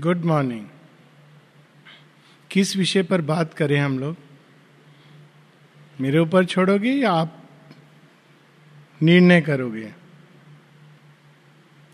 Good 0.00 0.24
morning 0.24 0.66
किस 2.50 2.76
विषय 2.76 3.02
पर 3.02 3.20
बात 3.20 3.52
करें 3.54 3.78
हम 3.80 3.98
लोग? 3.98 4.16
मेरे 6.00 6.18
ऊपर 6.18 6.44
छोड़ोगे 6.44 6.92
या 6.92 7.12
आप 7.12 7.42
निर्णय 9.00 9.40
करोगे? 9.40 9.92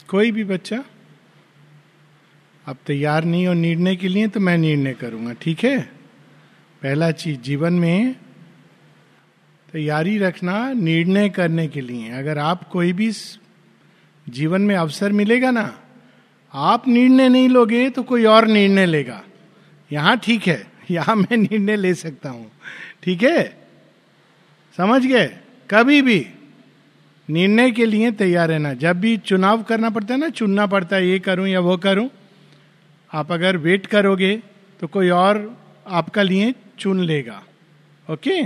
कोई 0.08 0.30
भी 0.30 0.44
बच्चा, 0.44 0.82
आप 2.66 2.78
तैयार 2.86 3.24
नहीं 3.24 3.46
हो 3.46 3.52
निर्णय 3.52 3.96
के 3.96 4.08
लिए 4.08 4.28
तो 4.28 4.40
मैं 4.40 4.56
निर्णय 4.58 4.94
करूँगा, 4.94 5.32
ठीक 5.32 5.64
है? 5.64 5.80
पहला 6.82 7.10
चीज़, 7.10 7.40
जीवन 7.40 7.72
में 7.72 8.16
तैयारी 9.72 10.18
रखना 10.18 10.72
निर्णय 10.72 11.28
करने 11.28 11.68
के 11.68 11.80
लिए। 11.80 12.10
अगर 12.10 12.38
आप 12.38 12.68
कोई 12.68 12.92
भी 12.92 13.12
जीवन 14.26 14.60
में 14.60 14.74
अवसर 14.76 15.12
मिलेगा 15.12 15.50
ना 15.50 15.78
आप 16.54 16.88
निर्णय 16.88 17.28
नहीं 17.28 17.48
लोगे 17.48 17.88
तो 17.90 18.02
कोई 18.02 18.24
और 18.24 18.46
निर्णय 18.46 18.86
लेगा। 18.86 19.22
यहाँ 19.90 20.16
ठीक 20.18 20.46
है, 20.46 20.66
यहाँ 20.90 21.16
मैं 21.16 21.36
निर्णय 21.36 21.76
ले 21.76 21.94
सकता 21.94 22.30
हूँ। 22.30 22.50
ठीक 23.02 23.22
है? 23.22 23.42
समझ 24.78 25.04
गए? 25.06 25.26
कभी 25.70 26.00
भी 26.02 26.26
निर्णय 27.28 27.70
के 27.70 27.86
लिए 27.86 28.10
तैयार 28.12 28.48
रहना। 28.48 28.72
जब 28.74 29.00
भी 29.00 29.16
चुनाव 29.16 29.62
करना 29.62 29.90
पड़ता 29.90 30.14
है 30.14 30.20
ना, 30.20 30.28
चुनना 30.28 30.66
पड़ता 30.66 30.96
है, 30.96 31.06
ये 31.06 31.18
करूँ 31.18 31.46
या 31.48 31.60
वो 31.60 31.76
करूँ, 31.76 32.08
आप 33.10 33.32
अगर 33.32 33.56
वेट 33.56 33.86
करोगे 33.86 34.36
तो 34.80 34.86
कोई 34.86 35.08
और 35.10 35.38
आपका 35.86 36.22
लिए 36.22 36.54
चुन 36.78 37.00
लेगा। 37.00 37.42
ओके? 38.06 38.42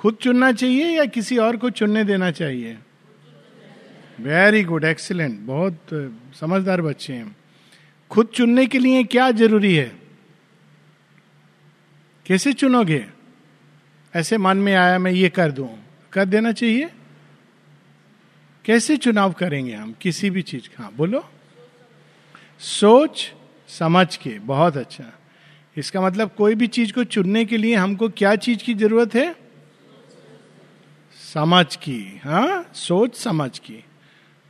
खुद 0.00 0.14
चुनना 0.14 0.52
चाहिए 0.52 0.86
या 0.88 1.04
किसी 1.06 1.36
और 1.38 1.56
को 1.56 1.70
चुनने 1.70 2.04
देना 2.04 2.30
चाहिए? 2.30 2.78
वेरी 4.20 4.62
गुड 4.64 4.84
एक्सीलेंट 4.84 5.40
बहुत 5.40 5.78
समझदार 6.40 6.82
बच्चे 6.82 7.12
हैं। 7.12 7.36
खुद 8.10 8.26
चुनने 8.26 8.66
के 8.66 8.78
लिए 8.78 9.04
क्या 9.04 9.30
ज़रूरी 9.30 9.74
है? 9.74 9.98
कैसे 12.26 12.52
चुनोगे? 12.52 13.06
ऐसे 14.14 14.38
मन 14.38 14.56
में 14.56 14.74
आया 14.74 14.98
मैं 14.98 15.12
ये 15.12 15.28
कर 15.28 15.52
दूँ। 15.52 15.78
कर 16.12 16.24
देना 16.24 16.52
चाहिए? 16.52 16.90
कैसे 18.64 18.96
चुनाव 18.96 19.32
करेंगे 19.32 19.74
हम? 19.74 19.94
किसी 20.00 20.30
भी 20.30 20.42
चीज़ 20.42 20.68
का। 20.68 20.90
बोलो। 20.96 21.28
सोच 22.58 23.32
समझ 23.68 24.16
के। 24.16 24.38
बहुत 24.38 24.76
अच्छा। 24.76 25.12
इसका 25.76 26.00
मतलब 26.00 26.30
कोई 26.38 26.54
भी 26.54 26.66
चीज़ 26.66 26.92
को 26.92 27.04
चुनने 27.04 27.44
के 27.44 27.56
लिए 27.56 27.74
हमको 27.74 28.08
क्या 28.08 28.36
चीज़ 28.36 28.64
की 28.64 28.74
ज़रूरत 28.74 29.14
है? 29.14 29.36
समझ 31.34 31.76
की। 31.76 32.20
हाँ 32.24 32.70
सोच 32.74 33.16
समझ 33.16 33.58
की। 33.58 33.84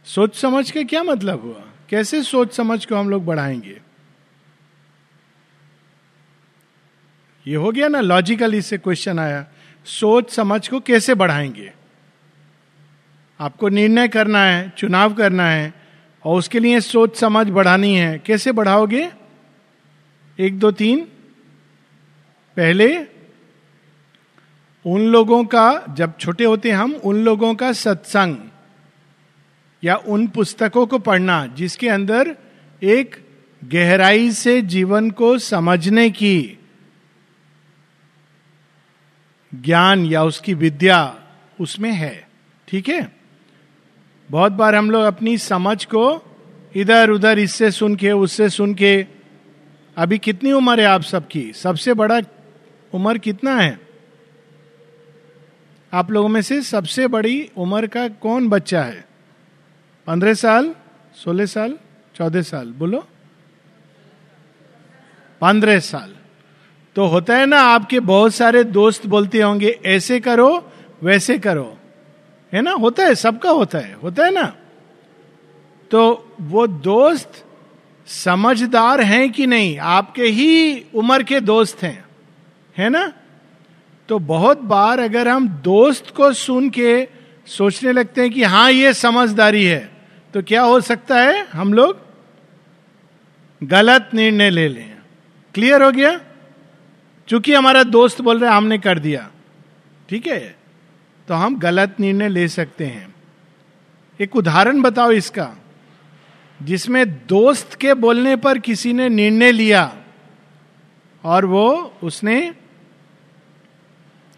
सोच 0.05 0.37
समझ 0.37 0.71
के 0.71 0.85
क्या 0.85 1.03
मतलब 1.03 1.41
हुआ? 1.41 1.65
कैसे 1.89 2.23
सोच 2.23 2.55
समझ 2.55 2.87
को 2.87 2.97
हम 2.97 3.11
लोग 3.11 3.25
बढ़ाएँगे? 3.25 3.81
ये 7.47 7.57
हो 7.57 7.73
गया 7.73 7.89
ना 7.89 8.01
लॉजिकल 8.01 8.55
इससे 8.55 8.79
क्वेश्चन 8.79 9.19
आया। 9.19 9.47
सोच 9.85 10.31
समझ 10.31 10.69
को 10.69 10.81
कैसे 10.81 11.15
बढ़ाएँगे? 11.15 11.73
आपको 13.41 13.69
निर्णय 13.69 14.09
करना 14.09 14.45
है, 14.45 14.73
चुनाव 14.79 15.15
करना 15.15 15.51
है, 15.51 15.75
और 16.25 16.39
उसके 16.39 16.59
लिए 16.59 16.81
सोच 16.81 17.17
समझ 17.17 17.49
बढ़ानी 17.49 17.95
है। 17.95 18.19
कैसे 18.19 18.53
बढ़ाओगे? 18.53 19.13
एक, 20.39 20.59
दो, 20.59 20.71
तीन। 20.71 21.05
पहले, 22.57 23.07
उन 24.87 25.01
लोगों 25.01 25.45
का, 25.45 25.85
जब 25.91 26.19
छोटे 26.19 26.45
होते 26.45 26.71
हम, 26.71 26.93
उन 26.93 27.25
लोगों 27.25 27.55
का 27.55 27.73
सत्संग। 27.73 28.37
या 29.85 29.97
उन 29.97 30.27
पुस्तकों 30.27 30.87
को 30.87 30.99
पढ़ना 30.99 31.47
जिसके 31.47 31.89
अंदर 31.89 32.37
एक 32.83 33.17
गहराई 33.65 34.31
से 34.31 34.63
जीवन 34.63 35.11
को 35.11 35.39
समझने 35.39 36.11
की 36.11 36.59
ज्ञान 39.55 40.07
या 40.07 40.25
उसकी 40.25 40.55
विद्या 40.55 41.23
उसमें 41.61 41.93
है। 41.93 42.29
ठीक 42.69 42.89
है? 42.89 43.13
बहुत 44.31 44.53
बार 44.53 44.75
हम 44.75 44.91
लोग 44.91 45.03
अपनी 45.03 45.39
समझ 45.39 45.85
को 45.85 46.23
इधर 46.77 47.11
उधर 47.11 47.39
इससे 47.39 47.71
सुन 47.71 47.97
के, 47.97 48.13
उससे 48.13 48.49
सुन 48.49 48.75
के, 48.75 49.07
अभी 49.97 50.19
कितनी 50.19 50.53
उम्र 50.53 50.81
है 50.81 50.87
आप 50.87 51.03
सबकी? 51.03 51.53
सबसे 51.53 51.95
बड़ा 51.95 52.21
उम्र 52.95 53.19
कितना 53.19 53.57
है? 53.57 53.81
आप 55.93 56.11
लोगों 56.11 56.29
में 56.29 56.43
से 56.43 56.63
सबसे 56.63 57.07
बड़ी 57.07 57.51
उम्र 57.57 57.87
का 57.87 58.09
कौन 58.09 58.49
बच्चा 58.49 58.83
है? 58.83 59.12
पंद्रह 60.07 60.35
साल, 60.35 60.75
सोलह 61.15 61.47
साल, 61.47 61.79
चौदह 62.17 62.43
साल, 62.43 62.71
बोलो। 62.71 63.07
पंद्रह 65.41 65.79
साल। 65.79 66.15
तो 66.97 67.07
होता 67.07 67.37
है 67.37 67.47
ना, 67.47 67.61
आपके 67.61 68.01
बहुत 68.01 68.35
सारे 68.35 68.65
दोस्त 68.65 69.07
बोलते 69.07 69.41
होंगे, 69.41 69.81
ऐसे 69.87 70.21
करो, 70.21 70.73
वैसे 71.03 71.39
करो। 71.39 71.79
है 72.53 72.63
ना? 72.63 72.71
होता 72.71 73.05
है, 73.05 73.15
सबका 73.15 73.51
होता 73.51 73.79
है 73.79 73.93
होता 73.93 74.25
है 74.25 74.31
ना? 74.31 74.57
तो 75.91 76.35
वो 76.41 76.67
दोस्त 76.67 77.45
समझदार 78.07 79.01
हैं 79.01 79.33
कि 79.33 79.47
नहीं? 79.47 79.79
आपके 79.79 80.25
ही 80.25 80.85
उम्र 80.95 81.23
के 81.23 81.41
दोस्त 81.41 81.83
हैं, 81.83 82.05
है 82.79 82.89
ना? 82.89 83.13
तो 84.09 84.19
बहुत 84.19 84.59
बार 84.59 85.01
अगर 85.01 85.29
हम 85.29 85.49
दोस्त 85.49 86.15
को 86.17 86.33
सुन 86.33 86.71
के 86.71 87.09
सोचने 87.47 87.93
लगते 87.93 88.21
हैं 88.21 88.31
कि 88.31 88.43
हाँ 88.43 88.71
ये 88.71 88.93
समझदारी 88.93 89.65
है 89.65 89.92
तो 90.35 90.43
क्या 90.43 90.63
हो 90.63 90.81
सकता 90.81 91.21
है 91.21 91.47
हम 91.47 91.75
लोग 91.75 91.99
गलत 93.63 94.11
निर्णय 94.15 94.51
ले 94.51 94.69
लें? 94.69 94.97
क्लियर 95.55 95.83
हो 95.83 95.93
गया? 95.93 96.21
चूँकि 97.29 97.55
हमारा 97.55 97.83
दोस्त 97.83 98.21
बोल 98.21 98.39
रहे 98.39 98.51
हमने 98.51 98.79
कर 98.79 98.99
दिया। 98.99 99.31
ठीक 100.09 100.27
है? 100.27 100.57
तो 101.29 101.35
हम 101.35 101.59
गलत 101.59 101.97
निर्णय 102.01 102.29
ले 102.29 102.49
सकते 102.49 102.87
हैं। 102.87 103.15
एक 104.21 104.37
उदाहरण 104.37 104.83
बताओ 104.83 105.11
इसका। 105.11 105.55
जिसमें 106.63 107.27
दोस्त 107.27 107.75
के 107.75 107.95
बोलने 107.95 108.37
पर 108.37 108.59
किसी 108.59 108.93
ने 108.93 109.09
निर्णय 109.09 109.53
लिया 109.53 109.97
और 111.25 111.45
वो 111.45 111.95
उसने 112.03 112.55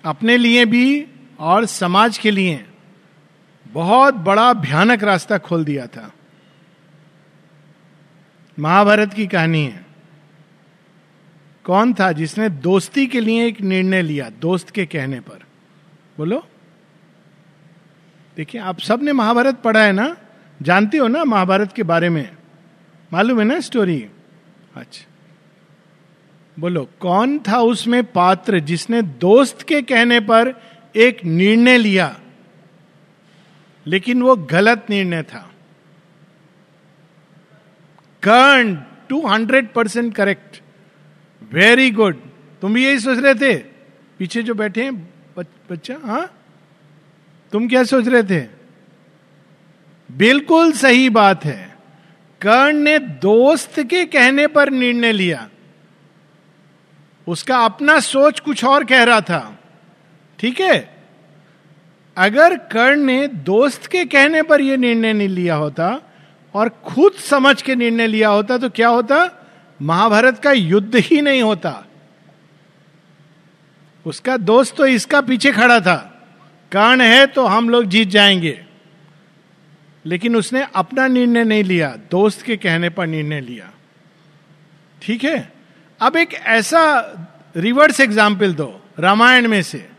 अपने 0.05 0.37
लिए 0.37 0.65
भी 0.65 1.07
और 1.39 1.67
समाज 1.67 2.19
के 2.19 2.31
लिए 2.31 2.65
बहुत 3.75 4.15
बड़ा 4.15 4.53
भयानक 4.53 5.03
रास्ता 5.03 5.39
खोल 5.39 5.65
दिया 5.65 5.87
था। 5.87 6.13
महाभारत 8.59 9.15
की 9.15 9.27
कहानी 9.27 9.65
है। 9.65 9.87
कौन 11.65 11.95
था 11.95 12.13
जिसने 12.13 12.49
दोस्ती 12.49 13.07
के 13.07 13.21
लिए 13.21 13.47
एक 13.47 13.61
निर्णय 13.61 14.03
लिया, 14.03 14.31
दोस्त 14.31 14.71
के 14.71 14.87
कहने 14.87 15.21
पर? 15.21 15.39
बोलो। 16.19 16.47
देखिए, 18.37 18.61
आप 18.61 18.81
सबने 18.81 19.13
महाभारत 19.13 19.61
पढ़ा 19.61 19.83
है 19.83 19.93
ना? 19.93 20.17
जानते 20.63 20.99
हो 20.99 21.09
ना 21.09 21.25
महाभारत 21.25 21.73
के 21.73 21.83
बारे 21.83 22.09
में? 22.09 22.37
मालूम 23.13 23.39
है 23.39 23.45
ना 23.45 23.61
स्टोरी 23.61 24.09
अच्छा। 24.77 25.07
बोलो, 26.59 26.89
कौन 27.01 27.39
था 27.39 27.59
उसमें 27.59 28.05
पात्र 28.05 28.59
जिसने 28.59 29.03
दोस्त 29.03 29.63
के 29.63 29.83
कहने 29.83 30.21
पर 30.21 30.63
एक 30.97 31.25
निर्णय 31.25 31.79
लिया? 31.79 32.21
लेकिन 33.87 34.23
वो 34.23 34.37
गलत 34.37 34.87
निर्णय 34.91 35.23
था। 35.23 35.51
Karna 38.23 38.75
two 39.09 39.27
hundred 39.27 39.73
percent 39.73 40.15
correct 40.15 40.63
very 41.53 41.91
good 41.91 42.17
तुम 42.63 42.75
भी 42.75 42.85
यही 42.85 42.99
सोच 43.01 43.19
रहे 43.19 43.35
थे? 43.35 43.55
पीछे 44.19 44.43
जो 44.43 44.55
बैठे 44.55 44.85
हैं 44.85 45.15
बच्चा 45.71 45.99
हाँ? 46.05 46.31
तुम 47.53 47.69
क्या 47.69 47.85
सोच 47.85 48.09
रहे 48.09 48.23
थे? 48.23 48.49
बिल्कुल 50.13 50.73
सही 50.73 51.09
बात 51.09 51.45
है। 51.45 51.77
कर्ण 52.41 52.77
ने 52.77 52.99
दोस्त 52.99 53.81
के 53.81 54.05
कहने 54.07 54.47
पर 54.47 54.71
निर्णय 54.71 55.13
लिया। 55.13 55.49
उसका 57.29 57.59
अपना 57.59 58.01
सोच 58.01 58.41
कुछ 58.41 58.65
और 58.65 58.85
कह 58.85 59.03
रहा 59.03 59.21
था। 59.21 59.59
ठीक 60.39 60.61
है? 60.61 60.94
अगर 62.17 62.57
कर्ण 62.57 63.01
ने 63.01 63.27
दोस्त 63.29 63.87
के 63.87 64.05
कहने 64.05 64.43
पर 64.43 64.61
यह 64.61 64.77
निर्णय 64.77 65.13
नहीं 65.13 65.29
लिया 65.29 65.55
होता 65.55 66.01
और 66.55 66.69
खुद 66.69 67.13
समझ 67.13 67.63
के 67.63 67.75
निर्णय 67.75 68.07
लिया 68.07 68.29
होता 68.29 68.59
तो 68.59 68.69
क्या 68.71 68.89
होता? 68.89 69.49
महाभारत 69.81 70.39
का 70.39 70.53
युद्ध 70.53 70.97
ही 70.97 71.21
नहीं 71.23 71.43
होता। 71.43 71.85
उसका 74.07 74.37
दोस्त 74.37 74.77
तो 74.77 74.87
इसका 74.87 75.21
पीछे 75.21 75.53
खड़ा 75.53 75.81
था। 75.81 75.97
कर्ण 76.73 77.01
है 77.01 77.27
तो 77.27 77.45
हम 77.47 77.69
लोग 77.69 77.85
जीत 77.85 78.09
जाएँगे। 78.09 78.61
लेकिन 80.05 80.37
उसने 80.37 80.67
अपना 80.75 81.07
निर्णय 81.07 81.45
नहीं 81.45 81.65
लिया, 81.65 81.89
दोस्त 82.11 82.43
के 82.43 82.57
कहने 82.57 82.89
पर 82.89 83.07
निर्णय 83.07 83.41
लिया। 83.41 83.71
ठीक 85.03 85.25
है? 85.25 85.53
अब 86.01 86.17
एक 86.17 86.35
ऐसा 86.35 86.83
रिवर्स 87.57 88.01
एग्ज़ाम्पल 88.01 88.55
दो, 88.55 88.81
रामायण 88.99 89.49
में 89.49 89.63
से। 89.63 89.94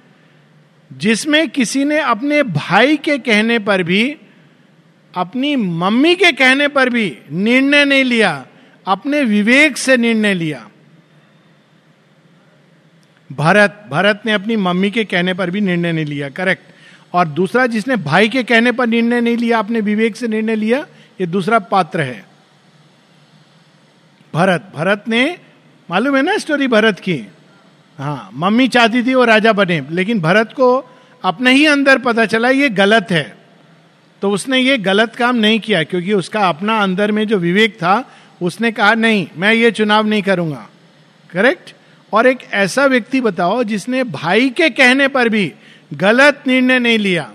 जिसमें 0.91 1.49
किसी 1.49 1.83
ने 1.85 1.99
अपने 1.99 2.43
भाई 2.43 2.97
के 2.97 3.17
कहने 3.17 3.59
पर 3.59 3.83
भी, 3.83 4.17
अपनी 5.13 5.55
मम्मी 5.55 6.15
के 6.15 6.31
कहने 6.31 6.67
पर 6.67 6.89
भी 6.89 7.17
निर्णय 7.31 7.85
नहीं 7.85 8.03
लिया, 8.03 8.45
अपने 8.87 9.23
विवेक 9.23 9.77
से 9.77 9.97
निर्णय 9.97 10.33
लिया। 10.33 10.69
भरत 13.31 13.87
भरत 13.91 14.21
ने 14.25 14.31
अपनी 14.31 14.55
मम्मी 14.55 14.91
के 14.91 15.03
कहने 15.05 15.33
पर 15.33 15.49
भी 15.49 15.61
निर्णय 15.61 15.91
नहीं 15.91 16.05
लिया 16.05 16.29
करेक्ट 16.29 16.63
और 17.13 17.27
दूसरा 17.27 17.67
जिसने 17.67 17.95
भाई 17.95 18.29
के 18.29 18.43
कहने 18.43 18.71
पर 18.71 18.87
निर्णय 18.87 19.21
नहीं 19.21 19.37
लिया, 19.37 19.59
अपने 19.59 19.79
विवेक 19.79 20.15
से 20.15 20.27
निर्णय 20.27 20.55
लिया, 20.55 20.79
ये 21.21 21.27
दूसरा 21.27 21.59
पात्र 21.59 22.01
है। 22.01 22.25
भरत 24.33 24.71
भरत 24.75 25.03
ने, 25.07 25.37
मालूम 25.89 26.15
है 26.15 26.21
ना 26.21 26.37
स्टोरी 26.37 26.67
भरत 26.67 26.99
की? 26.99 27.27
हाँ 27.99 28.29
मम्मी 28.33 28.67
चाहती 28.67 29.03
थी 29.03 29.13
वो 29.13 29.25
राजा 29.25 29.53
बने, 29.53 29.81
लेकिन 29.91 30.19
भरत 30.21 30.53
को 30.53 30.67
अपने 31.23 31.51
ही 31.53 31.65
अंदर 31.65 31.97
पता 31.97 32.25
चला 32.25 32.49
ये 32.49 32.69
गलत 32.69 33.11
है। 33.11 33.37
तो 34.21 34.31
उसने 34.31 34.59
ये 34.59 34.77
गलत 34.77 35.15
काम 35.15 35.35
नहीं 35.35 35.59
किया, 35.59 35.83
क्योंकि 35.83 36.13
उसका 36.13 36.47
अपना 36.49 36.77
अंदर 36.79 37.11
में 37.11 37.25
जो 37.27 37.37
विवेक 37.37 37.75
था, 37.75 38.03
उसने 38.41 38.71
कहा, 38.71 38.93
नहीं, 38.93 39.27
मैं 39.37 39.53
ये 39.53 39.71
चुनाव 39.71 40.07
नहीं 40.07 40.21
करूँगा। 40.21 40.67
करेक्ट 41.29 41.73
और 42.13 42.27
एक 42.27 42.43
ऐसा 42.53 42.85
व्यक्ति 42.85 43.21
बताओ, 43.21 43.63
जिसने 43.63 44.03
भाई 44.03 44.49
के 44.49 44.69
कहने 44.69 45.07
पर 45.07 45.29
भी 45.29 45.51
गलत 45.93 46.43
निर्णय 46.47 46.79
नहीं 46.79 46.97
लिया। 46.99 47.31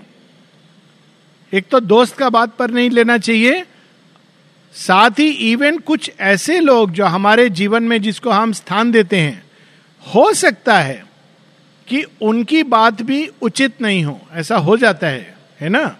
एक 1.53 1.67
तो 1.69 1.79
दोस्त 1.79 2.17
का 2.17 2.29
बात 2.29 2.55
पर 2.57 2.71
नहीं 2.71 2.89
लेना 2.89 3.17
चाहिए, 3.17 3.63
साथ 4.75 5.19
ही 5.19 5.29
इवन 5.51 5.77
कुछ 5.77 6.11
ऐसे 6.19 6.59
लोग 6.59 6.91
जो 6.91 7.05
हमारे 7.05 7.49
जीवन 7.49 7.83
में 7.83 8.01
जिसको 8.01 8.29
हम 8.29 8.51
स्थान 8.53 8.91
देते 8.91 9.19
हैं 9.19 9.43
हो 10.03 10.33
सकता 10.33 10.79
है 10.79 11.03
कि 11.87 12.03
उनकी 12.21 12.63
बात 12.63 13.01
भी 13.01 13.25
उचित 13.41 13.81
नहीं 13.81 14.03
हो, 14.05 14.19
ऐसा 14.31 14.57
हो 14.57 14.77
जाता 14.77 15.07
है 15.07 15.35
है 15.61 15.69
ना? 15.69 15.97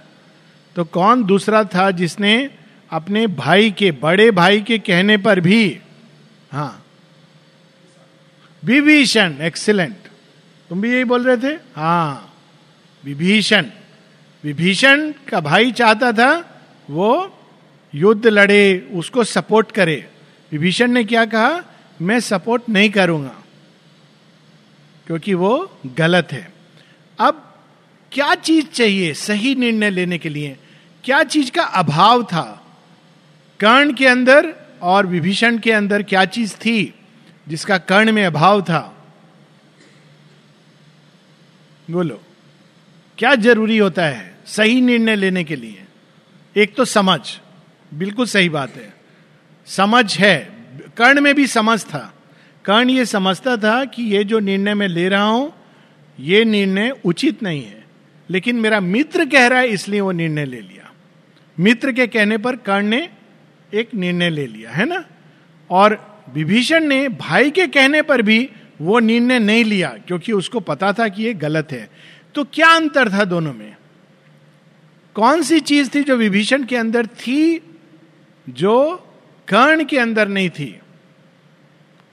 तो 0.76 0.84
कौन 0.86 1.24
दूसरा 1.24 1.64
था 1.64 1.90
जिसने 1.92 2.50
अपने 2.92 3.26
भाई 3.28 3.72
के, 3.72 3.92
बड़े 3.92 4.30
भाई 4.32 4.62
के 4.62 4.78
कहने 4.80 5.18
पर 5.18 5.40
भी 5.40 5.80
हाँ 6.52 6.86
विभीषण 8.64 9.36
एक्सीलेंट 9.42 9.96
तुम 10.70 10.82
भी 10.82 10.94
यही 10.94 11.04
बोल 11.04 11.24
रहे 11.24 11.38
थे? 11.38 11.60
हाँ 11.76 12.34
विभीषण 13.04 13.66
विभीषण 14.44 15.12
का 15.30 15.40
भाई 15.40 15.72
चाहता 15.72 16.12
था 16.12 16.32
वो 16.90 17.38
युद्ध 17.94 18.28
लड़े, 18.28 18.90
उसको 18.94 19.24
सपोर्ट 19.24 19.72
करे। 19.72 20.08
विभीषण 20.52 20.92
ने 20.92 21.04
क्या 21.04 21.26
कहा? 21.26 21.62
मैं 22.02 22.20
सपोर्ट 22.20 22.70
नहीं 22.70 22.90
करूँगा। 22.90 23.36
क्योंकि 25.12 25.34
वो 25.34 25.78
गलत 25.86 26.28
है। 26.32 26.54
अब 27.20 27.56
क्या 28.12 28.36
चीज़ 28.36 28.66
चाहिए 28.66 29.14
सही 29.14 29.56
निर्णय 29.56 29.90
लेने 29.90 30.18
के 30.18 30.30
लिए? 30.30 30.58
क्या 31.04 31.24
चीज़ 31.24 31.52
का 31.52 31.64
अभाव 31.64 32.24
था? 32.24 32.66
कर्ण 33.60 33.94
के 33.94 34.08
अंदर 34.08 34.56
और 34.82 35.06
विभीषण 35.06 35.58
के 35.58 35.72
अंदर 35.72 36.04
क्या 36.04 36.26
चीज़ 36.26 36.56
थी 36.56 36.94
जिसका 37.48 37.78
कर्ण 37.78 38.12
में 38.12 38.26
अभाव 38.26 38.62
था? 38.62 39.08
बोलो, 41.92 42.22
क्या 43.18 43.36
ज़रूरी 43.36 43.78
होता 43.78 44.06
है 44.06 44.36
सही 44.46 44.82
निर्णय 44.82 45.16
लेने 45.16 45.44
के 45.44 45.56
लिए? 45.56 45.84
एक 46.56 46.76
तो 46.76 46.86
समझ, 46.86 47.20
बिल्कुल 47.94 48.26
सही 48.26 48.50
बात 48.50 48.76
है। 48.76 48.94
समझ 49.66 50.18
है, 50.18 50.40
कर्ण 50.98 51.22
में 51.22 51.36
भी 51.36 51.48
समझ 51.48 51.84
था। 51.84 52.14
कर्ण 52.66 52.90
ये 52.90 53.06
समझता 53.06 53.58
था 53.58 53.86
कि 53.86 54.04
ये 54.04 54.24
जो 54.24 54.40
निर्णय 54.40 54.74
मैं 54.74 54.88
ले 54.88 55.10
रहा 55.10 55.24
हूँ, 55.24 55.54
ये 56.20 56.46
निर्णय 56.46 56.94
उचित 57.06 57.44
नहीं 57.44 57.64
है। 57.64 57.86
लेकिन 58.30 58.56
मेरा 58.56 58.80
मित्र 58.80 59.26
कह 59.26 59.48
रहा 59.48 59.60
है, 59.60 59.68
इसलिए 59.68 60.02
वो 60.02 60.12
निर्णय 60.12 60.46
ले 60.46 60.62
लिया। 60.62 60.92
मित्र 61.60 61.92
के 61.92 62.08
कहने 62.08 62.38
पर 62.38 62.56
कर्ण 62.56 62.86
ने 62.86 63.10
एक 63.74 63.96
निर्णय 63.96 64.30
ले 64.30 64.48
लिया, 64.48 64.72
है 64.72 64.86
ना? 64.86 65.06
और 65.70 66.20
विभीषण 66.34 66.84
ने 66.84 67.10
भाई 67.10 67.52
के 67.52 67.68
कहने 67.68 68.02
पर 68.02 68.22
भी 68.22 68.50
वो 68.82 69.00
निर्णय 69.00 69.40
नहीं 69.40 69.66
लिया, 69.66 69.96
क्योंकि 70.08 70.32
उसको 70.32 70.60
पता 70.60 70.94
था 70.94 71.08
कि 71.08 71.24
ये 71.24 71.34
गलत 71.34 71.72
है। 71.72 71.90
तो 72.36 72.44
क्या 72.44 72.68
अंतर 72.68 73.12
था 73.12 73.26
दोनों 73.26 73.54
में? 73.54 73.76
कौन 75.14 75.42
सी 75.42 75.60
चीज़ 75.60 75.90
थी 75.96 76.04
जो 76.04 76.16
विभीषण 76.16 76.64
के 76.64 76.76
अंदर 76.76 77.06
थी, 77.06 77.62
जो 78.50 78.96
कर्ण 79.48 79.86
के 79.86 80.00
अंदर 80.00 80.28
नहीं 80.28 80.50
थी? 80.50 80.80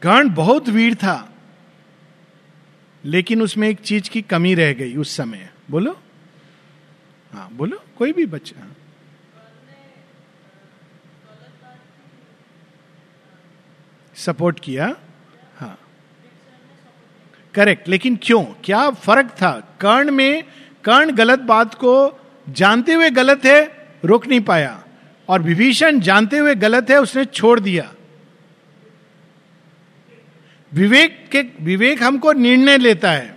कर्ण 0.02 0.28
बहुत 0.34 0.68
वीर 0.68 0.94
था, 0.94 1.32
लेकिन 3.04 3.42
उसमें 3.42 3.68
एक 3.68 3.78
चीज़ 3.78 4.10
की 4.10 4.22
कमी 4.22 4.54
रह 4.54 4.72
गई 4.72 4.96
उस 4.96 5.16
समय। 5.16 5.50
बोलो? 5.70 5.98
हाँ 7.32 7.48
बोलो, 7.52 7.82
कोई 7.98 8.12
भी 8.12 8.26
बच्चा। 8.26 8.66
सपोर्ट 14.16 14.60
किया? 14.60 14.86
हाँ। 15.58 15.78
करेक्ट, 17.54 17.88
लेकिन 17.88 18.18
क्यों? 18.22 18.42
क्या 18.64 18.90
फ़र्क 18.90 19.30
था? 19.30 19.52
कर्ण 19.80 20.10
में, 20.10 20.44
कर्ण 20.84 21.12
गलत 21.12 21.38
बात 21.38 21.74
को 21.74 21.92
जानते 22.48 22.92
हुए 22.92 23.10
गलत 23.10 23.44
है, 23.44 23.88
रोक 24.04 24.26
नहीं 24.26 24.40
पाया। 24.40 24.84
और 25.28 25.42
विभीषण 25.42 26.00
जानते 26.00 26.38
हुए 26.38 26.54
गलत 26.54 26.90
है, 26.90 27.00
उसने 27.00 27.24
छोड़ 27.24 27.60
दिया। 27.60 27.94
विवेक 30.74 31.26
के, 31.32 31.44
विवेक 31.60 32.02
हमको 32.02 32.32
निर्णय 32.32 32.78
लेता 32.78 33.12
है, 33.12 33.36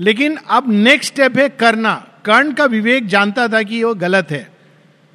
लेकिन 0.00 0.38
अब 0.50 0.72
नेक्स्ट 0.72 1.12
स्टेप 1.12 1.38
है 1.38 1.48
करना। 1.48 2.06
कर्ण 2.24 2.52
का 2.52 2.64
विवेक 2.64 3.06
जानता 3.06 3.48
था 3.48 3.62
कि 3.62 3.84
वो 3.84 3.94
गलत 3.94 4.30
है। 4.30 4.50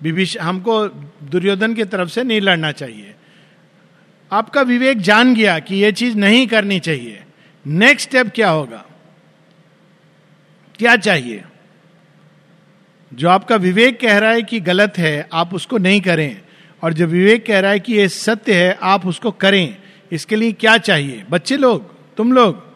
विभीषण 0.01 0.39
हमको 0.39 0.87
दुर्योधन 1.23 1.73
की 1.73 1.83
तरफ़ 1.83 2.09
से 2.09 2.23
नहीं 2.23 2.41
लड़ना 2.41 2.71
चाहिए। 2.71 3.15
आपका 4.31 4.61
विवेक 4.61 5.01
जान 5.01 5.35
गया 5.35 5.59
कि 5.59 5.75
यह 5.75 5.91
चीज़ 5.91 6.17
नहीं 6.17 6.47
करनी 6.47 6.79
चाहिए। 6.79 7.23
नेक्स्ट 7.67 8.09
स्टेप 8.09 8.27
क्या 8.35 8.49
होगा? 8.49 8.85
क्या 10.77 10.95
चाहिए? 10.95 11.43
जो 13.13 13.29
आपका 13.29 13.55
विवेक 13.55 13.99
कह 13.99 14.17
रहा 14.17 14.31
है 14.31 14.41
कि 14.41 14.59
गलत 14.59 14.93
है, 14.97 15.27
आप 15.33 15.53
उसको 15.53 15.77
नहीं 15.77 16.01
करें। 16.01 16.41
और 16.83 16.93
जो 16.93 17.05
विवेक 17.05 17.45
कह 17.45 17.59
रहा 17.59 17.71
है 17.71 17.79
कि 17.79 17.93
यह 17.93 18.07
सत्य 18.07 18.53
है, 18.53 18.77
आप 18.81 19.05
उसको 19.07 19.31
करें। 19.31 19.77
इसके 20.11 20.35
लिए 20.35 20.51
क्या 20.51 20.77
चाहिए? 20.77 21.25
बच्चे 21.29 21.57
लोग? 21.57 21.95
तुम 22.15 22.33
लोग? 22.33 22.73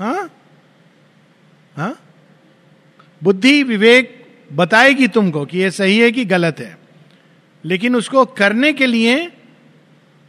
हाँ? 0.00 0.30
हाँ? 1.76 2.00
बुद्धि, 3.22 3.62
विवेक 3.62 4.26
बताएगी 4.52 5.08
तुमको 5.08 5.46
कि 5.46 5.58
ये 5.58 5.70
सही 5.70 5.98
है 5.98 6.12
कि 6.12 6.24
गलत 6.24 6.58
है। 6.58 6.78
लेकिन 7.64 7.96
उसको 7.96 8.24
करने 8.24 8.72
के 8.72 8.86
लिए 8.86 9.32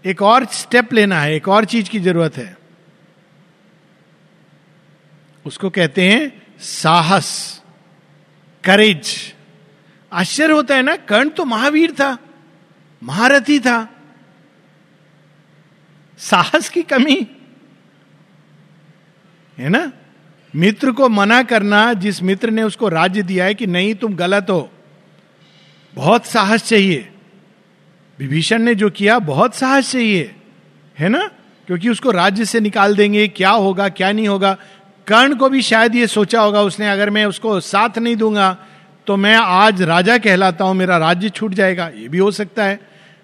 एक 0.06 0.22
और 0.22 0.46
स्टेप 0.46 0.94
लेना 0.94 1.22
है, 1.22 1.36
एक 1.36 1.48
और 1.48 1.66
चीज़ 1.66 1.90
की 1.90 2.00
ज़रूरत 2.00 2.38
है। 2.38 2.58
उसको 5.45 5.69
कहते 5.69 6.02
हैं 6.02 6.42
साहस 6.59 7.62
करेज 8.64 9.33
आश्चर्य 10.14 10.54
होता 10.54 10.76
है 10.76 10.81
ना, 10.81 10.95
कर्ण 10.95 11.30
तो 11.30 11.45
महावीर 11.45 11.92
था, 11.92 12.18
महारथी 13.04 13.59
था। 13.59 13.96
साहस 16.18 16.69
की 16.69 16.81
कमी। 16.81 17.28
है 19.57 19.69
ना? 19.69 19.92
मित्र 20.56 20.92
को 20.92 21.09
मना 21.09 21.44
करना, 21.44 21.94
जिस 21.94 22.24
मित्र 22.24 22.50
ने 22.50 22.64
उसको 22.64 22.90
राज्य 22.90 23.24
दिया 23.24 23.45
है 23.45 23.54
कि 23.54 23.68
नहीं, 23.68 23.95
तुम 23.95 24.16
गलत 24.16 24.47
हो। 24.50 24.71
बहुत 25.95 26.26
साहस 26.26 26.68
चाहिए। 26.68 27.12
विभीषण 28.19 28.62
ने 28.62 28.76
जो 28.76 28.90
किया, 28.90 29.19
बहुत 29.19 29.56
साहस 29.56 29.92
चाहिए। 29.92 30.36
है 31.00 31.09
ना? 31.09 31.28
क्योंकि 31.68 31.90
उसको 31.90 32.12
राज्य 32.12 32.45
से 32.45 32.59
निकाल 32.59 32.95
देंगे, 32.95 33.28
क्या 33.28 33.50
होगा, 33.50 33.90
क्या 33.90 34.12
नहीं 34.12 34.28
होगा। 34.28 34.57
कर्ण 35.07 35.36
को 35.36 35.50
भी 35.50 35.62
शायद 35.62 35.95
ये 35.95 36.07
सोचा 36.07 36.42
होगा, 36.42 36.62
उसने 36.62 36.90
अगर 36.90 37.09
मैं 37.09 37.26
उसको 37.26 37.59
साथ 37.59 37.97
नहीं 37.97 38.16
दूँगा 38.16 38.57
तो 39.07 39.16
मैं 39.16 39.36
आज 39.36 39.81
राजा 39.81 40.18
कहलाता 40.18 40.64
हूँ, 40.64 40.74
मेरा 40.74 40.97
राज्य 40.97 41.30
छूट 41.30 41.54
जाएगा। 41.54 41.88
ये 41.88 42.07
भी 42.09 42.18
हो 42.18 42.31
सकता 42.31 42.64
है। 42.64 42.80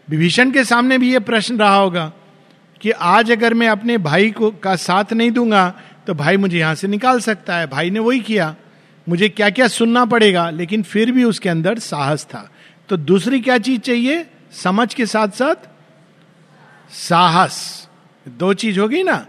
विभीषण 0.09 0.51
के 0.51 0.63
सामने 0.63 0.97
भी 0.97 1.13
ये 1.13 1.19
प्रश्न 1.19 1.57
रहा 1.57 1.75
होगा। 1.75 2.11
कि 2.83 2.91
आज 2.91 3.31
अगर 3.31 3.53
मैं 3.53 3.67
अपने 3.67 3.97
भाई 3.97 4.31
को, 4.31 4.51
का 4.51 4.75
साथ 4.75 5.13
नहीं 5.13 5.31
दूँगा 5.31 5.73
तो 6.07 6.13
भाई 6.13 6.37
मुझे 6.37 6.59
यहाँ 6.59 6.75
से 6.75 6.87
निकाल 6.87 7.19
सकता 7.19 7.55
है। 7.55 7.67
भाई 7.67 7.89
ने 7.89 7.99
वही 7.99 8.19
किया। 8.19 8.55
मुझे 9.09 9.29
क्या 9.29 9.49
क्या 9.49 9.67
सुनना 9.67 10.05
पड़ेगा, 10.05 10.49
लेकिन 10.49 10.83
फिर 10.83 11.11
भी 11.11 11.23
उसके 11.23 11.49
अंदर 11.49 11.79
साहस 11.79 12.25
था। 12.25 12.49
तो 12.89 12.97
दूसरी 12.97 13.39
क्या 13.39 13.57
चीज़ 13.57 13.81
चाहिए? 13.81 14.29
समझ 14.51 14.93
के 14.93 15.05
साथ 15.05 15.27
साथ 15.27 15.55
साहस। 16.91 17.87
दो 18.27 18.53
चीज़ 18.53 18.79
होगी 18.79 19.03
ना? 19.03 19.25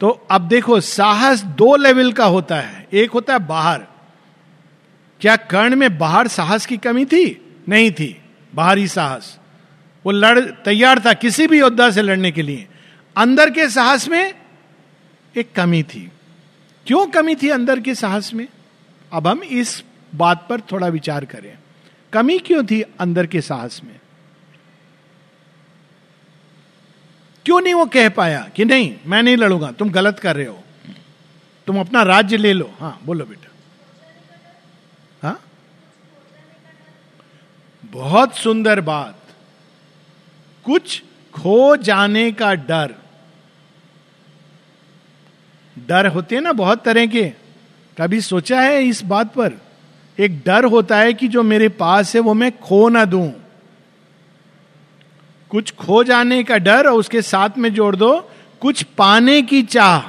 तो 0.00 0.08
अब 0.30 0.48
देखो, 0.48 0.80
साहस 0.80 1.44
दो 1.44 1.76
लेवल 1.76 2.12
का 2.12 2.24
होता 2.24 2.56
है। 2.56 2.88
एक 2.92 3.10
होता 3.10 3.32
है 3.32 3.38
बाहर। 3.38 3.82
क्या 5.20 5.36
कर्ण 5.36 5.76
में 5.76 5.98
बाहर 5.98 6.28
साहस 6.28 6.66
की 6.66 6.76
कमी 6.76 7.04
थी? 7.04 7.54
नहीं 7.68 7.90
थी। 7.90 8.22
बाहरी 8.54 8.88
साहस। 8.88 9.38
वो 10.06 10.12
लड़, 10.12 10.40
तैयार 10.40 11.02
था 11.06 11.12
किसी 11.12 11.46
भी 11.46 11.60
योद्धा 11.60 11.90
से 11.90 12.02
लड़ने 12.02 12.32
के 12.32 12.42
लिए। 12.42 12.68
अंदर 13.16 13.50
के 13.50 13.68
साहस 13.68 14.08
में 14.08 14.34
एक 15.36 15.52
कमी 15.52 15.82
थी। 15.82 16.12
क्यों 16.86 17.06
कमी 17.06 17.34
थी 17.34 17.48
अंदर 17.48 17.80
के 17.80 17.94
साहस 17.94 18.34
में? 18.34 18.48
अब 19.12 19.26
हम 19.26 19.42
इस 19.42 19.84
बात 20.14 20.46
पर 20.48 20.60
थोड़ा 20.60 20.86
विचार 20.86 21.24
करें। 21.24 21.58
कमी 22.12 22.38
क्यों 22.38 22.66
थी 22.66 22.82
अंदर 22.82 23.26
के 23.26 23.40
साहस 23.40 23.80
में? 23.84 24.00
क्यों 27.44 27.60
नहीं 27.60 27.74
वो 27.74 27.86
कह 27.86 28.08
पाया 28.08 28.50
कि 28.56 28.64
नहीं, 28.64 28.96
मैं 29.06 29.22
नहीं 29.22 29.36
लड़ूँगा, 29.36 29.70
तुम 29.70 29.90
गलत 29.90 30.18
कर 30.18 30.36
रहे 30.36 30.46
हो। 30.46 30.62
तुम 31.66 31.80
अपना 31.80 32.02
राज्य 32.02 32.36
ले 32.36 32.52
लो। 32.52 32.74
हाँ 32.80 33.00
बोलो 33.04 33.24
बेटा। 33.24 33.52
हाँ? 35.22 35.42
बहुत 37.84 38.36
सुंदर 38.36 38.80
बात। 38.80 39.21
कुछ 40.64 41.02
खो 41.32 41.76
जाने 41.76 42.32
का 42.32 42.54
डर। 42.54 42.94
डर 45.78 46.06
होते 46.06 46.34
हैं 46.34 46.42
ना 46.42 46.52
बहुत 46.52 46.84
तरह 46.84 47.06
के। 47.06 47.32
कभी 47.98 48.20
सोचा 48.20 48.60
है 48.60 48.84
इस 48.84 49.04
बात 49.04 49.34
पर? 49.34 49.52
एक 50.18 50.42
डर 50.46 50.64
होता 50.64 50.98
है 50.98 51.14
कि 51.14 51.28
जो 51.28 51.42
मेरे 51.42 51.68
पास 51.68 52.14
है 52.14 52.20
वो 52.20 52.34
मैं 52.34 52.58
खो 52.58 52.88
ना 52.88 53.04
दूँ। 53.04 53.32
कुछ 55.50 55.74
खो 55.74 56.04
जाने 56.04 56.44
का 56.44 56.56
डर 56.56 56.86
और 56.86 56.98
उसके 56.98 57.22
साथ 57.22 57.50
में 57.58 57.74
जोड़ 57.74 57.96
दो। 57.96 58.30
कुछ 58.60 58.82
पाने 58.82 59.42
की 59.42 59.62
चाह। 59.62 60.02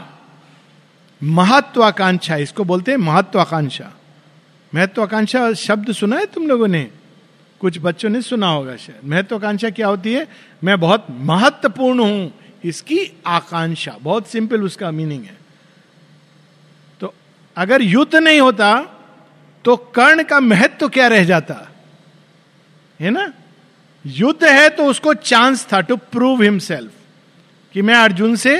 महत्वाकांक्षा, 1.23 2.35
इसको 2.35 2.63
बोलते 2.63 2.91
हैं 2.91 2.97
महत्वाकांक्षा। 2.97 3.91
महत्वाकांक्षा 4.75 5.53
शब्द 5.53 5.91
सुना 5.91 6.17
है 6.17 6.25
तुम 6.25 6.47
लोगों 6.47 6.67
ने? 6.67 6.91
कुछ 7.63 7.77
बच्चों 7.79 8.09
ने 8.09 8.21
सुना 8.21 8.47
होगा 8.47 8.75
शायद। 8.75 9.07
महत्वाकांक्षा 9.09 9.69
क्या 9.69 9.87
होती 9.87 10.13
है? 10.13 10.27
मैं 10.63 10.79
बहुत 10.79 11.07
महत्वपूर्ण 11.09 11.99
हूँ। 11.99 12.33
इसकी 12.63 13.21
आकांक्षा। 13.27 13.95
बहुत 14.01 14.27
सिंपल 14.27 14.61
उसका 14.61 14.91
मीनिंग 14.91 15.23
है। 15.23 15.37
तो 16.99 17.13
अगर 17.57 17.81
युद्ध 17.81 18.15
नहीं 18.15 18.41
होता 18.41 18.73
तो 19.65 19.75
कर्ण 19.95 20.23
का 20.23 20.39
महत्व 20.39 20.89
क्या 20.89 21.07
रह 21.07 21.23
जाता? 21.23 21.55
है 22.99 23.09
ना? 23.09 23.33
युद्ध 24.05 24.43
है 24.43 24.69
तो 24.69 24.85
उसको 24.85 25.13
चांस 25.13 25.67
था 25.73 25.81
टू 25.81 25.95
प्रूव 25.95 26.41
हिमसेल्फ 26.41 26.91
कि 27.73 27.81
मैं 27.81 27.95
अर्जुन 27.95 28.35
से 28.35 28.55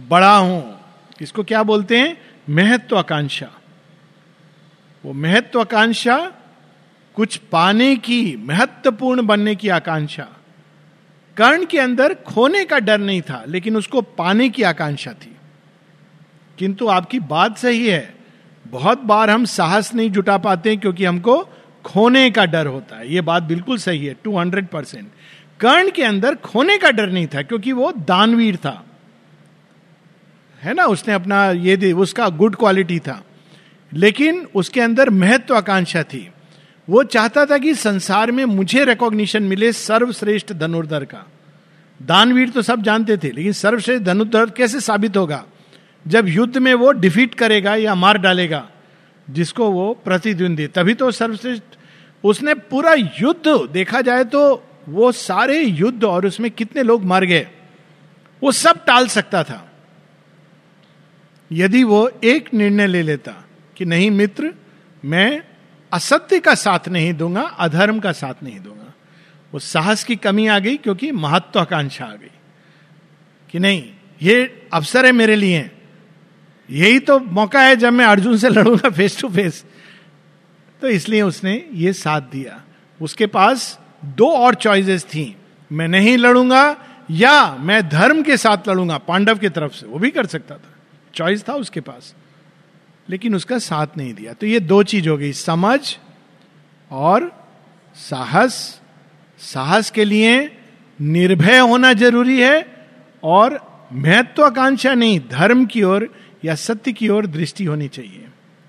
बड़ा 0.00 0.36
हूँ। 0.36 0.80
इसको 1.20 1.44
क्या 1.44 1.62
बोलते 1.62 1.98
हैं? 1.98 2.16
महत्वाकांक्षा। 2.50 3.50
वो 5.04 5.12
महत्वाकांक्षा 5.12 6.18
कुछ 7.14 7.36
पाने 7.36 7.96
की, 7.96 8.36
महत्वपूर्ण 8.36 9.22
बनने 9.22 9.54
की 9.54 9.68
आकांक्षा। 9.68 10.28
कर्ण 11.36 11.66
के 11.66 11.78
अंदर 11.78 12.14
खोने 12.14 12.64
का 12.64 12.78
डर 12.78 12.98
नहीं 12.98 13.22
था, 13.22 13.44
लेकिन 13.48 13.76
उसको 13.76 14.02
पाने 14.02 14.48
की 14.48 14.62
आकांक्षा 14.62 15.12
थी। 15.12 15.36
किंतु 16.58 16.88
आपकी 16.88 17.18
बात 17.18 17.58
सही 17.58 17.88
है। 17.88 18.14
बहुत 18.70 18.98
बार 18.98 19.30
हम 19.30 19.44
साहस 19.44 19.94
नहीं 19.94 20.10
जुटा 20.10 20.38
पाते 20.38 20.76
क्योंकि 20.76 21.04
हमको 21.04 21.48
खोने 21.84 22.30
का 22.30 22.44
डर 22.44 22.66
होता 22.66 22.96
है। 22.96 23.12
ये 23.12 23.20
बात 23.20 23.42
बिल्कुल 23.42 23.78
सही 23.78 24.06
है 24.06 24.16
टू 24.24 24.38
हंड्रेड 24.38 24.66
परसेंट 24.66 25.08
कर्ण 25.60 25.90
के 25.90 26.02
अंदर 26.02 26.34
खोने 26.34 26.78
का 26.78 26.90
डर 26.90 27.10
नहीं 27.10 27.26
था, 27.26 27.42
क्योंकि 27.42 27.72
वो 27.72 27.92
दानवीर 27.92 28.56
था। 28.56 28.84
है 30.62 30.74
ना? 30.74 30.84
उसने 30.84 31.14
अपना 31.14 31.50
ये 31.50 31.76
दे, 31.76 31.92
उसका 31.92 32.28
गुड 32.28 32.56
क्वालिटी 32.56 32.98
था। 32.98 33.24
लेकिन 33.94 34.48
उसके 34.54 34.80
अंदर 34.80 35.10
महत्वाकांक्षा 35.10 36.02
थी। 36.02 36.30
वो 36.88 37.02
चाहता 37.04 37.44
था 37.46 37.58
कि 37.58 37.74
संसार 37.74 38.30
में 38.30 38.44
मुझे 38.44 38.84
रिकॉग्निशन 38.84 39.42
मिले 39.42 39.72
सर्वश्रेष्ठ 39.72 40.52
धनुर्धर 40.52 41.04
का। 41.04 41.24
दानवीर 42.00 42.50
तो 42.50 42.62
सब 42.62 42.82
जानते 42.82 43.16
थे, 43.16 43.30
लेकिन 43.30 43.52
सर्वश्रेष्ठ 43.52 44.04
धनुर्धर 44.04 44.50
कैसे 44.50 44.80
साबित 44.80 45.16
होगा? 45.16 45.44
जब 46.06 46.28
युद्ध 46.28 46.58
में 46.58 46.72
वो 46.74 46.92
डिफीट 46.92 47.34
करेगा 47.34 47.74
या 47.76 47.94
मार 47.94 48.18
डालेगा, 48.18 48.68
जिसको 49.28 49.70
वो 49.70 49.92
प्रतिद्वंदी 49.94 50.66
तभी 50.66 50.94
तो 50.94 51.10
सर्वश्रेष्ठ, 51.10 51.62
उसने 52.24 52.54
पूरा 52.54 52.94
युद्ध 52.94 53.70
देखा 53.72 54.00
जाए 54.00 54.24
तो 54.24 54.42
वो 54.88 55.12
सारे 55.12 55.60
युद्ध 55.60 56.04
और 56.04 56.26
उसमें 56.26 56.50
कितने 56.50 56.82
लोग 56.82 57.04
मर 57.04 57.24
गए, 57.24 57.46
वो 58.42 58.52
सब 58.52 58.84
टाल 58.84 59.06
सकता 59.08 59.42
था। 59.44 59.68
यदि 61.50 61.82
वो 61.84 62.08
एक 62.24 62.52
निर्णय 62.54 62.86
ले 62.86 63.02
लेता 63.02 63.32
कि 63.76 63.84
नहीं 63.84 64.10
मित्र, 64.10 64.52
मैं 65.04 65.42
असत्य 65.92 66.40
का 66.40 66.54
साथ 66.54 66.88
नहीं 66.88 67.14
दूँगा, 67.14 67.42
अधर्म 67.42 68.00
का 68.00 68.12
साथ 68.12 68.34
नहीं 68.42 68.60
दूँगा। 68.60 68.92
वो 69.52 69.58
साहस 69.58 70.04
की 70.04 70.16
कमी 70.16 70.46
आ 70.46 70.58
गई 70.58 70.76
क्योंकि 70.76 71.12
महत्वाकांक्षा 71.12 72.04
आ 72.04 72.14
गई। 72.14 72.30
कि 73.50 73.58
नहीं, 73.58 73.84
ये 74.22 74.68
अवसर 74.72 75.06
है 75.06 75.12
मेरे 75.12 75.36
लिए। 75.36 75.70
यही 76.70 76.98
तो 76.98 77.18
मौका 77.18 77.62
है 77.62 77.76
जब 77.76 77.92
मैं 77.92 78.04
अर्जुन 78.04 78.36
से 78.36 78.48
लड़ूँगा 78.48 78.90
फेस 78.90 79.20
टू 79.20 79.28
फेस 79.28 79.64
तो 80.80 80.88
इसलिए 80.88 81.22
उसने 81.22 81.68
ये 81.72 81.92
साथ 81.92 82.20
दिया। 82.20 82.62
उसके 83.00 83.26
पास 83.26 83.80
दो 84.04 84.30
और 84.30 84.54
चॉइसेस 84.54 85.04
थी। 85.04 85.36
मैं 85.72 85.88
नहीं 85.88 86.18
लड़ूँगा 86.18 86.76
या 87.10 87.56
मैं 87.56 87.88
धर्म 87.88 88.22
के 88.22 88.36
साथ 88.36 88.68
लड़ूँगा, 88.68 88.98
पांडव 88.98 89.38
की 89.38 89.48
तरफ़ 89.48 89.72
से। 89.72 89.86
वो 89.86 89.98
भी 89.98 90.10
कर 90.10 90.26
सकता 90.26 90.54
था। 90.54 90.74
चॉइस 91.14 91.48
था 91.48 91.52
उसके 91.52 91.80
पास। 91.80 92.14
लेकिन 93.10 93.34
उसका 93.34 93.58
साथ 93.58 93.86
नहीं 93.96 94.14
दिया। 94.14 94.32
तो 94.32 94.46
ये 94.46 94.60
दो 94.60 94.82
चीज़ 94.82 95.08
हो 95.08 95.16
गई, 95.16 95.32
समझ 95.32 95.96
और 96.90 97.46
साहस। 97.94 98.80
साहस 99.38 99.90
के 99.90 100.04
लिए 100.04 100.58
निर्भय 101.00 101.58
होना 101.58 101.92
ज़रूरी 101.92 102.40
है 102.40 102.88
और 103.22 103.72
महत्वाकांक्षा 103.92 104.94
नहीं, 104.94 105.20
धर्म 105.30 105.66
की 105.66 105.82
ओर 105.82 106.14
या 106.44 106.54
सत्य 106.54 106.92
की 106.92 107.08
ओर 107.08 107.26
दृष्टि 107.26 107.64
होनी 107.64 107.88
चाहिए। 107.88 108.26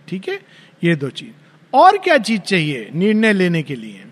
ठीक 0.08 0.30
है? 0.30 0.40
ये 0.84 0.96
दो 0.96 1.10
चीज़। 1.10 1.30
और 1.74 1.98
क्या 1.98 2.18
चीज़ 2.18 2.42
चाहिए 2.42 2.90
निर्णय 2.94 3.34
लेने 3.34 3.64
के 3.64 3.76
लिए? 3.76 4.04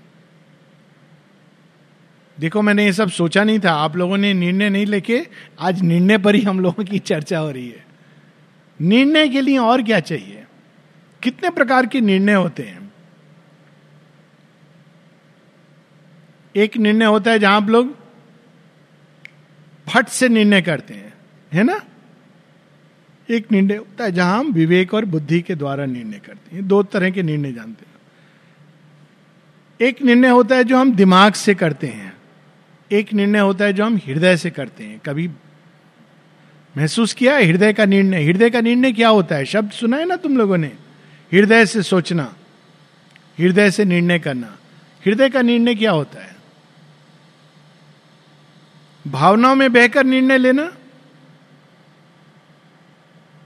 देखो, 2.40 2.62
मैंने 2.62 2.86
ये 2.86 2.94
सब 2.94 3.10
सोचा 3.10 3.44
नहीं 3.44 3.60
था। 3.60 3.72
आप 3.72 3.96
लोगों 3.96 4.18
ने 4.18 4.34
निर्णय 4.34 4.70
नहीं 4.70 4.86
लेके 4.86 5.28
आज 5.60 5.82
निर्णय 5.82 6.18
पर 6.18 6.36
ही 6.36 6.42
हम 6.42 6.60
लोगों 6.60 6.84
की 6.84 7.00
चर्चा 7.00 7.40
हो 7.40 7.52
रही 7.52 7.68
है। 7.68 7.91
निर्णय 8.82 9.30
के 9.30 9.42
लिए 9.42 9.58
और 9.58 9.82
क्या 9.82 10.00
चाहिए? 10.00 10.44
कितने 11.24 11.50
प्रकार 11.50 11.86
के 11.86 12.02
निर्णय 12.02 12.34
होते 12.34 12.64
हैं? 12.64 12.94
एक 16.56 16.78
निर्णय 16.78 17.06
होता 17.06 17.32
है 17.32 17.40
जहाँ 17.40 17.56
आप 17.56 17.70
लोग 17.70 17.98
फट 19.90 20.08
से 20.08 20.30
निर्णय 20.30 20.62
करते 20.62 20.94
हैं, 20.94 21.14
है 21.54 21.64
ना? 21.64 21.82
एक 23.30 23.52
निर्णय 23.52 23.76
होता 23.76 24.04
है 24.04 24.12
जहाँ 24.12 24.40
हम 24.40 24.52
विवेक 24.52 24.94
और 24.94 25.06
बुद्धि 25.06 25.42
के 25.42 25.56
द्वारा 25.56 25.86
निर्णय 25.86 26.20
करते 26.20 26.56
हैं। 26.56 26.68
दो 26.68 26.84
तरह 26.84 27.10
के 27.10 27.24
निर्णय 27.24 27.52
जानते 27.52 27.86
हैं। 27.86 27.92
एक 29.82 30.02
निर्णय 30.02 30.30
होता 30.30 30.56
है 30.56 30.64
जो 30.64 30.78
हम 30.78 30.96
दिमाग 30.96 31.34
से 31.34 31.56
करते 31.56 31.88
हैं, 31.88 32.14
एक 32.92 33.14
निर्णय 33.14 33.40
होता 33.40 33.66
है 33.66 33.74
जो 33.74 33.86
हम 33.86 33.96
हृदय 33.96 34.38
से 34.38 34.50
करते 34.50 34.84
हैं। 34.84 35.00
कभी 35.06 35.30
महसूस 36.78 37.14
किया 37.14 37.38
हृदय 37.38 37.74
का 37.74 37.86
निर्णय, 37.86 38.24
हृदय 38.24 38.50
का 38.50 38.62
निर्णय 38.62 38.92
क्या 38.92 39.10
होता 39.10 39.36
है? 39.36 39.46
शब्द 39.46 39.72
सुना 39.72 39.98
है 39.98 40.06
ना 40.06 40.16
तुम 40.16 40.38
लोगों 40.38 40.58
ने? 40.58 40.68
हृदय 41.34 41.66
से 41.66 41.82
सोचना, 41.82 42.36
हृदय 43.40 43.72
से 43.72 43.86
निर्णय 43.86 44.20
करना। 44.20 44.58
हृदय 45.06 45.30
का 45.30 45.42
निर्णय 45.42 45.76
क्या 45.76 45.92
होता 45.92 46.22
है? 46.22 46.36
भावनाओं 49.08 49.56
में 49.56 49.74
बहकर 49.74 50.04
निर्णय 50.04 50.38
लेना? 50.38 50.72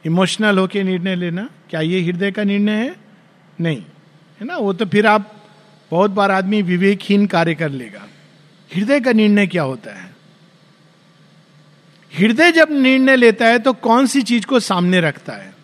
इमोशनल 0.06 0.58
होके 0.58 0.84
निर्णय 0.84 1.16
लेना? 1.16 1.50
क्या 1.70 1.82
ये 1.82 2.02
हृदय 2.02 2.32
का 2.32 2.44
निर्णय 2.44 2.72
है? 2.72 2.96
नहीं। 3.62 3.82
है 4.42 4.46
ना? 4.46 4.58
वो 4.58 4.74
तो 4.74 4.86
फिर 4.86 5.08
आप 5.08 5.46
बहुत 5.92 6.12
बार 6.12 6.32
आदमी 6.32 6.62
विवेकहीन 6.62 7.28
कार्य 7.28 7.56
कर 7.56 7.70
लेगा। 7.70 8.08
हृदय 8.76 9.00
का 9.00 9.12
निर्णय 9.12 9.48
क्या 9.48 9.64
होता 9.64 9.96
है? 9.96 10.15
हृदय 12.18 12.52
जब 12.52 12.68
निर्णय 12.72 13.16
लेता 13.16 13.48
है 13.48 13.60
तो 13.60 13.74
कौन 13.74 14.08
सी 14.08 14.22
चीज़ 14.22 14.46
को 14.46 14.60
सामने 14.60 15.02
रखता 15.02 15.34
है? 15.34 15.56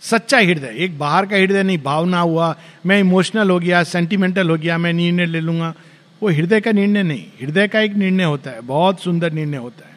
सच्चा 0.00 0.38
हृदय। 0.38 0.74
एक 0.76 0.98
बाहर 0.98 1.26
का 1.26 1.36
हृदय 1.36 1.62
नहीं, 1.62 1.78
भावना 1.78 2.20
हुआ, 2.20 2.56
मैं 2.86 3.00
इमोशनल 3.00 3.50
हो 3.50 3.58
गया 3.58 3.82
सेंटिमेंटल 3.82 4.50
हो 4.50 4.56
गया, 4.56 4.78
मैं 4.78 4.92
निर्णय 4.92 5.26
ले 5.26 5.40
लूँगा। 5.40 5.74
वो 6.22 6.28
हृदय 6.28 6.60
का 6.60 6.72
निर्णय 6.72 7.02
नहीं, 7.02 7.26
हृदय 7.42 7.68
का 7.68 7.80
एक 7.80 7.92
निर्णय 7.92 8.24
होता 8.24 8.50
है, 8.50 8.60
बहुत 8.60 9.00
सुंदर 9.00 9.32
निर्णय 9.32 9.56
होता 9.56 9.88
है। 9.88 9.96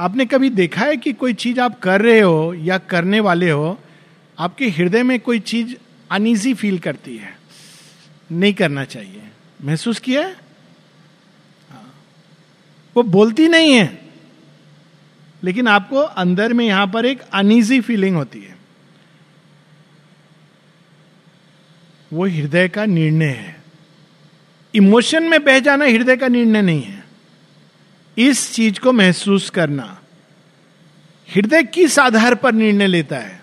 आपने 0.00 0.26
कभी 0.26 0.50
देखा 0.50 0.82
है 0.82 0.96
कि 0.96 1.12
कोई 1.12 1.34
चीज़ 1.34 1.60
आप 1.60 1.80
कर 1.80 2.02
रहे 2.02 2.20
हो 2.20 2.54
या 2.54 2.78
करने 2.78 3.20
वाले 3.20 3.50
हो, 3.50 3.80
आपके 4.38 4.68
हृदय 4.68 5.02
में 5.02 5.20
कोई 5.20 5.38
चीज़ 5.38 5.74
अनईजी 6.10 6.54
फील 6.54 6.78
करती 6.78 7.16
है? 7.16 7.38
नहीं 8.32 8.54
करना 8.54 8.84
चाहिए। 8.84 9.22
महसूस 9.64 9.98
किया 9.98 10.20
है? 10.20 10.32
हाँ। 11.70 11.94
वो 12.96 13.02
बोलती 13.02 13.48
नहीं 13.48 13.72
है। 13.72 14.05
लेकिन 15.44 15.68
आपको 15.68 15.96
अंदर 15.96 16.52
में 16.52 16.66
यहाँ 16.66 16.86
पर 16.86 17.06
एक 17.06 17.20
अनईजी 17.34 17.80
फीलिंग 17.80 18.16
होती 18.16 18.40
है। 18.40 18.56
वो 22.12 22.26
हृदय 22.26 22.68
का 22.68 22.84
निर्णय 22.84 23.26
है। 23.26 23.56
इमोशन 24.74 25.22
में 25.22 25.44
बह 25.44 25.58
जाना 25.58 25.84
हृदय 25.84 26.16
का 26.16 26.28
निर्णय 26.28 26.62
नहीं 26.62 26.82
है। 26.82 27.04
इस 28.18 28.52
चीज़ 28.52 28.80
को 28.80 28.92
महसूस 28.92 29.50
करना 29.50 29.98
हृदय 31.28 31.62
किस 31.62 31.98
आधार 31.98 32.34
पर 32.34 32.52
निर्णय 32.52 32.86
लेता 32.86 33.16
है? 33.16 33.40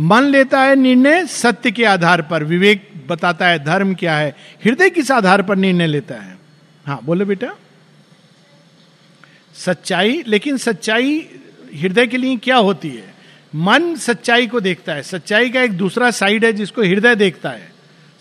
मन 0.00 0.22
लेता 0.22 0.60
है 0.60 0.76
निर्णय 0.76 1.26
सत्य 1.26 1.70
के 1.70 1.84
आधार 1.84 2.22
पर। 2.22 2.44
विवेक 2.44 2.92
बताता 3.08 3.46
है 3.46 3.64
धर्म 3.64 3.94
क्या 3.94 4.16
है। 4.16 4.36
हृदय 4.64 4.90
किस 4.90 5.10
आधार 5.10 5.42
पर 5.42 5.56
निर्णय 5.56 5.86
लेता 5.86 6.14
है? 6.14 6.38
हाँ 6.86 7.00
बोलो 7.04 7.24
बेटा। 7.24 7.54
सच्चाई, 9.56 10.22
लेकिन 10.26 10.56
सच्चाई 10.56 11.18
हृदय 11.74 12.06
के 12.06 12.16
लिए 12.16 12.36
क्या 12.36 12.56
होती 12.56 12.88
है? 12.88 13.14
मन 13.54 13.94
सच्चाई 13.96 14.46
को 14.46 14.60
देखता 14.60 14.92
है। 14.92 15.02
सच्चाई 15.02 15.50
का 15.50 15.62
एक 15.62 15.72
दूसरा 15.72 16.10
साइड 16.10 16.44
है 16.44 16.52
जिसको 16.52 16.82
हृदय 16.82 17.14
देखता 17.14 17.50
है। 17.50 17.72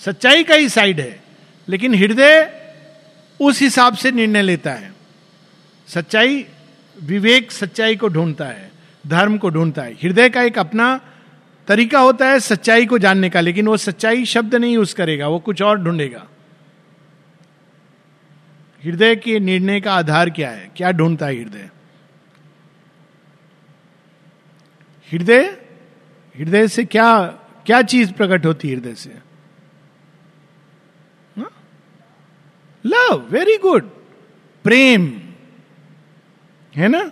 सच्चाई 0.01 0.43
का 0.43 0.55
ही 0.55 0.69
साइड 0.69 0.99
है, 0.99 1.23
लेकिन 1.67 1.95
हृदय 1.95 2.51
उस 3.39 3.61
हिसाब 3.61 3.95
से 3.95 4.11
निर्णय 4.11 4.41
लेता 4.41 4.71
है। 4.71 4.91
सच्चाई 5.87 6.45
विवेक 6.97 7.51
सच्चाई 7.51 7.95
को 7.95 8.07
ढूंढता 8.07 8.45
है, 8.45 8.71
धर्म 9.07 9.37
को 9.37 9.49
ढूंढता 9.49 9.81
है। 9.81 9.93
हृदय 9.93 10.29
का 10.29 10.41
एक 10.41 10.59
अपना 10.59 10.99
तरीका 11.67 11.99
होता 11.99 12.29
है 12.29 12.39
सच्चाई 12.39 12.85
को 12.85 12.97
जानने 12.97 13.29
का, 13.29 13.41
लेकिन 13.41 13.67
वो 13.67 13.77
सच्चाई 13.77 14.25
शब्द 14.25 14.55
नहीं 14.55 14.73
यूज़ 14.73 14.95
करेगा, 14.95 15.27
वो 15.27 15.39
कुछ 15.39 15.61
और 15.61 15.77
ढूंढेगा। 15.77 16.27
हृदय 18.83 19.15
के 19.15 19.39
निर्णय 19.39 19.81
का 19.81 19.93
आधार 19.93 20.29
क्या 20.29 20.49
है? 20.49 20.71
क्या 20.75 20.91
ढूंढता 20.91 21.25
है 21.25 21.35
हृदय? 21.35 21.69
हृदय 25.11 25.43
हृदय 26.35 26.67
से 26.67 26.85
क्या 26.85 27.25
क्या 27.65 27.81
चीज़ 27.81 28.11
प्रकट 28.13 28.45
होती 28.45 28.69
है 28.69 28.75
हृदय 28.75 28.93
से? 28.95 29.15
लव 32.85 33.27
वेरी 33.31 33.57
गुड 33.57 33.89
प्रेम, 34.63 35.21
है 36.75 36.87
ना? 36.87 37.03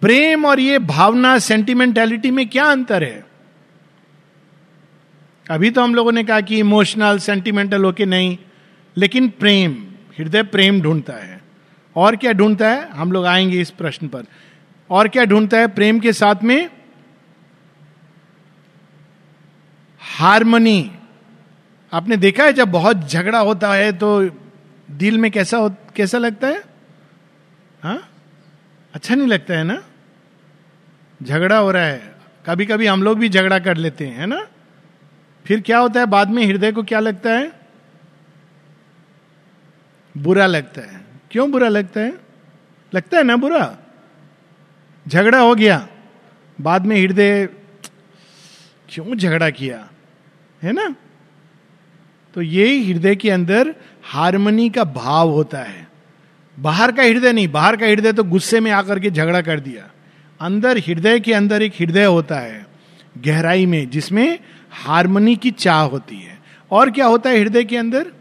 प्रेम 0.00 0.44
और 0.46 0.60
ये 0.60 0.78
भावना 0.78 1.38
सेंटिमेंटेलिटी 1.38 2.30
में 2.30 2.48
क्या 2.48 2.64
अंतर 2.64 3.04
है? 3.04 3.24
अभी 5.50 5.70
तो 5.70 5.82
हम 5.82 5.94
लोगों 5.94 6.12
ने 6.12 6.24
कहा 6.24 6.40
कि 6.40 6.58
इमोशनल 6.58 7.18
सेंटिमेंटल 7.18 7.84
होके 7.84 8.06
नहीं, 8.06 8.38
लेकिन 8.96 9.28
प्रेम। 9.28 9.89
हृदय 10.20 10.42
प्रेम 10.42 10.80
ढूंढता 10.80 11.12
है। 11.12 11.40
और 11.96 12.16
क्या 12.16 12.32
ढूंढता 12.32 12.70
है? 12.70 12.90
हम 12.90 13.12
लोग 13.12 13.26
आएँगे 13.26 13.60
इस 13.60 13.70
प्रश्न 13.70 14.08
पर। 14.08 14.24
और 14.90 15.08
क्या 15.08 15.24
ढूंढता 15.24 15.58
है 15.58 15.66
प्रेम 15.66 16.00
के 16.00 16.12
साथ 16.12 16.34
में? 16.44 16.70
हारमोनी। 20.00 20.92
आपने 21.92 22.16
देखा 22.16 22.44
है 22.44 22.52
जब 22.52 22.68
बहुत 22.68 23.08
झगड़ा 23.08 23.38
होता 23.38 23.72
है 23.74 23.92
तो 23.92 24.30
दिल 24.90 25.18
में 25.18 25.30
कैसा 25.30 25.56
हो, 25.56 25.76
कैसा 25.96 26.18
लगता 26.18 26.46
है? 26.46 26.62
हा? 27.82 27.98
अच्छा 28.94 29.14
नहीं 29.14 29.26
लगता 29.26 29.54
है 29.54 29.64
ना? 29.64 29.82
झगड़ा 31.22 31.58
हो 31.58 31.70
रहा 31.70 31.84
है। 31.84 32.14
कभी 32.46 32.66
कभी 32.66 32.86
हम 32.86 33.02
लोग 33.02 33.18
भी 33.18 33.28
झगड़ा 33.28 33.58
कर 33.58 33.76
लेते 33.76 34.06
हैं, 34.06 34.16
है 34.16 34.26
ना? 34.26 34.46
फिर 35.44 35.60
क्या 35.60 35.78
होता 35.78 36.00
है? 36.00 36.06
बाद 36.06 36.30
में 36.30 36.46
हृदय 36.46 36.72
को 36.72 36.82
क्या 36.82 37.00
लगता 37.00 37.30
है? 37.30 37.59
बुरा 40.16 40.46
लगता 40.46 40.80
है। 40.80 41.00
क्यों 41.30 41.50
बुरा 41.50 41.68
लगता 41.68 42.00
है? 42.00 42.14
लगता 42.94 43.16
है 43.16 43.24
ना 43.24 43.36
बुरा? 43.36 43.78
झगड़ा 45.08 45.38
हो 45.38 45.54
गया। 45.54 45.88
बाद 46.60 46.86
में 46.86 46.96
हृदय 46.96 47.48
क्यों 48.88 49.16
झगड़ा 49.16 49.50
किया? 49.50 49.90
है 50.62 50.72
ना? 50.72 50.94
तो 52.34 52.42
ये 52.42 52.84
हृदय 52.84 53.16
के 53.16 53.30
अंदर 53.30 53.74
हारमोनी 54.02 54.70
का 54.70 54.84
भाव 54.84 55.28
होता 55.28 55.58
है। 55.58 55.88
बाहर 56.58 56.92
का 56.92 57.02
हृदय 57.02 57.32
नहीं, 57.32 57.48
बाहर 57.48 57.76
का 57.76 57.86
हृदय 57.86 58.12
तो 58.12 58.24
गुस्से 58.24 58.60
में 58.60 58.70
आकर 58.70 59.00
के 59.00 59.10
झगड़ा 59.10 59.40
कर 59.40 59.60
दिया। 59.60 59.90
अंदर 60.40 60.78
हृदय 60.78 61.20
के 61.20 61.34
अंदर 61.34 61.62
एक 61.62 61.72
हृदय 61.80 62.04
होता 62.04 62.38
है, 62.38 62.66
गहराई 63.18 63.66
में, 63.66 63.90
जिसमें 63.90 64.38
हारमोनी 64.70 65.36
की 65.36 65.50
चाह 65.50 65.82
होती 65.82 66.16
है। 66.16 66.38
और 66.70 66.90
क्या 66.90 67.06
होता 67.06 67.30
है 67.30 67.38
हृदय 67.38 67.64
के 67.64 67.76
अंदर? 67.76 68.12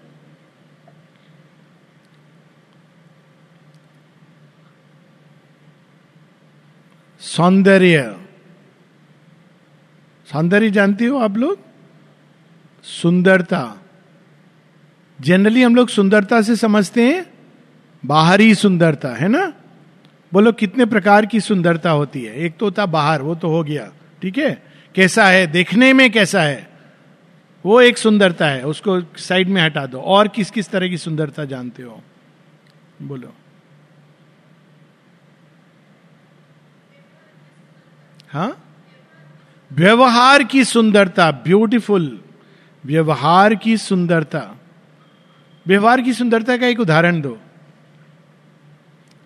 सौंदर्य। 7.36 8.20
सौंदर्य 10.32 10.70
जानती 10.70 11.06
हो 11.06 11.20
आप 11.20 11.38
लोग? 11.38 11.60
सुंदरता। 12.84 13.82
जनरली 15.22 15.64
हम 15.64 15.76
लोग 15.76 15.90
सुंदरता 15.90 16.42
से 16.42 16.56
समझते 16.56 17.04
हैं, 17.04 17.34
बाहरी 18.06 18.56
सुंदरता, 18.56 19.10
है 19.10 19.28
ना? 19.28 19.54
बोलो 20.34 20.52
कितने 20.52 20.86
प्रकार 20.86 21.26
की 21.26 21.40
सुंदरता 21.40 21.92
होती 21.92 22.24
है? 22.24 22.36
एक 22.36 22.58
तो 22.58 22.66
होता 22.66 22.86
बाहर, 22.86 23.22
वो 23.22 23.36
तो 23.36 23.48
हो 23.48 23.64
गया, 23.64 23.92
ठीक 24.22 24.38
है? 24.38 24.64
कैसा 24.96 25.28
है? 25.28 25.48
देखने 25.48 25.94
में 25.94 26.12
कैसा 26.12 26.42
है? 26.42 26.70
वो 27.66 27.82
एक 27.82 27.98
सुंदरता 27.98 28.48
है, 28.48 28.64
उसको 28.64 29.02
साइड 29.18 29.50
में 29.50 29.62
हटा 29.62 29.86
दो। 29.86 30.00
और 30.00 30.28
किस 30.28 30.52
किस 30.52 30.70
तरह 30.70 30.88
की 30.88 30.98
सुंदरता 30.98 31.46
जानते 31.46 31.84
हो? 31.84 32.04
बोलो। 33.02 33.34
हाँ? 38.30 38.58
व्यवहार 39.72 40.44
की 40.44 40.64
सुंदरता 40.64 41.32
ब्यूटीफुल 41.32 42.20
व्यवहार 42.86 43.56
की 43.56 43.78
सुंदरता। 43.78 44.58
व्यवहार 45.68 46.02
की 46.02 46.14
सुंदरता 46.14 46.58
का 46.58 46.68
एक 46.68 46.80
उदाहरण 46.80 47.22
दो। 47.22 47.38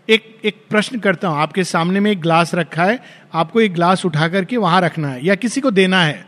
एक 0.10 0.42
एक 0.46 0.62
प्रश्न 0.70 1.00
करता 1.00 1.28
हूँ, 1.28 1.38
आपके 1.38 1.64
सामने 1.64 2.00
में 2.00 2.12
एक 2.12 2.22
ग्लास 2.22 2.56
रखा 2.56 2.84
है, 2.84 3.00
आपको 3.34 3.62
एक 3.62 3.74
ग्लास 3.74 4.06
उठा 4.06 4.28
करके 4.28 4.58
वहाँ 4.58 4.82
रखना 4.82 5.08
है, 5.08 5.26
या 5.26 5.36
किसी 5.36 5.62
को 5.62 5.72
देना 5.72 6.02
है। 6.04 6.26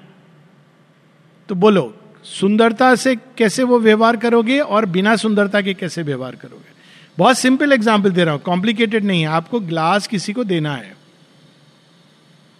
तो 1.49 1.55
बोलो, 1.55 1.97
सुंदरता 2.23 2.95
से 2.95 3.15
कैसे 3.15 3.63
वो 3.63 3.79
व्यवहार 3.79 4.17
करोगे 4.17 4.59
और 4.59 4.85
बिना 4.85 5.15
सुंदरता 5.15 5.61
के 5.61 5.73
कैसे 5.73 6.03
व्यवहार 6.03 6.35
करोगे? 6.35 6.73
बहुत 7.17 7.37
सिंपल 7.37 7.73
एग्ज़ाम्पल 7.73 8.11
दे 8.11 8.23
रहा 8.23 8.33
हूँ 8.33 8.41
कॉम्प्लिकेटेड 8.41 9.03
नहीं 9.03 9.21
है, 9.21 9.27
आपको 9.27 9.59
ग्लास 9.59 10.07
किसी 10.07 10.33
को 10.33 10.43
देना 10.43 10.75
है। 10.75 11.04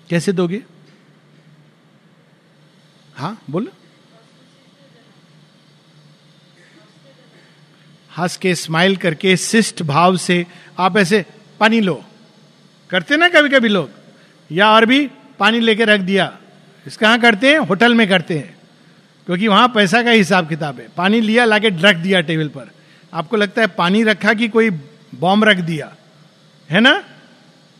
कैसे 0.09 0.31
दोगे? 0.31 0.63
हाँ 3.15 3.41
बोलो। 3.49 3.71
हंस 8.17 8.37
के 8.37 8.55
स्माइल 8.55 8.97
करके, 8.97 9.37
शिष्ट 9.37 9.83
भाव 9.83 10.17
से 10.17 10.47
आप 10.79 10.97
ऐसे 10.97 11.25
पानी 11.59 11.81
लो। 11.81 12.05
करते 12.89 13.17
ना 13.17 13.29
कभी 13.29 13.49
कभी 13.49 13.67
लोग? 13.67 13.89
या 14.51 14.69
और 14.69 14.85
भी 14.85 15.09
पानी 15.39 15.59
लेके 15.59 15.85
रख 15.85 15.99
दिया? 15.99 16.37
इस 16.87 16.97
कहा 16.97 17.17
करते 17.17 17.51
हैं? 17.51 17.59
होटल 17.59 17.93
में 17.93 18.09
करते 18.09 18.37
हैं। 18.37 18.57
क्योंकि 19.25 19.47
वहाँ 19.47 19.67
पैसा 19.67 20.03
का 20.03 20.11
हिसाब 20.11 20.49
किताब 20.49 20.79
है। 20.79 20.87
पानी 20.97 21.21
लिया, 21.21 21.45
लाके 21.45 21.69
रख 21.69 21.95
दिया 21.95 22.21
टेबल 22.21 22.47
पर। 22.47 22.71
आपको 23.13 23.37
लगता 23.37 23.61
है 23.61 23.67
पानी 23.67 24.03
रखा 24.03 24.33
कि 24.33 24.47
कोई 24.47 24.69
बॉम्ब 25.15 25.43
रख 25.43 25.57
दिया? 25.57 25.95
है 26.69 26.79
ना? 26.79 27.03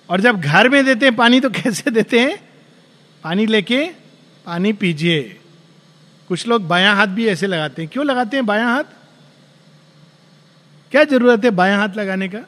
और 0.10 0.22
जब 0.22 0.42
घर 0.42 0.70
में 0.70 0.86
देते 0.86 1.06
हैं 1.06 1.16
पानी 1.16 1.40
तो 1.40 1.50
कैसे 1.50 1.92
देते 1.92 2.20
हैं? 2.20 2.50
पानी 3.24 3.46
लेके 3.46 3.86
पानी 4.46 4.74
पीजिए। 4.74 5.40
कुछ 6.28 6.48
लोग 6.48 6.68
बाया 6.68 6.94
हाथ 6.94 7.08
भी 7.08 7.28
ऐसे 7.28 7.48
लगाते 7.48 7.82
हैं। 7.82 7.92
क्यों 7.94 8.06
लगाते 8.06 8.38
हैं 8.38 8.46
बाया 8.46 8.68
हाथ? 8.68 8.84
क्या 10.92 11.04
ज़रूरत 11.04 11.46
है 11.46 11.52
बाया 11.52 11.78
हाथ 11.78 11.90
लगाने 11.98 12.28
का? 12.28 12.40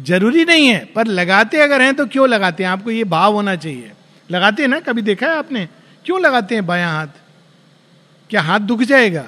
ज़रूरी 0.00 0.44
नहीं 0.44 0.68
है, 0.68 0.84
पर 0.84 1.06
लगाते 1.06 1.60
अगर 1.60 1.82
हैं 1.82 1.94
तो 1.94 2.06
क्यों 2.06 2.28
लगाते 2.28 2.64
हैं? 2.64 2.70
आपको 2.70 2.90
ये 2.90 3.04
भाव 3.04 3.34
होना 3.34 3.56
चाहिए। 3.56 3.92
लगाते 4.30 4.62
हैं 4.62 4.68
ना? 4.68 4.80
कभी 4.80 5.02
देखा 5.02 5.26
है 5.26 5.36
आपने? 5.36 5.68
क्यों 6.04 6.20
लगाते 6.20 6.54
हैं 6.54 6.66
बाया 6.66 6.88
हाथ? 6.88 7.06
क्या 8.30 8.42
हाथ 8.42 8.60
दुख 8.60 8.82
जाएगा? 8.82 9.26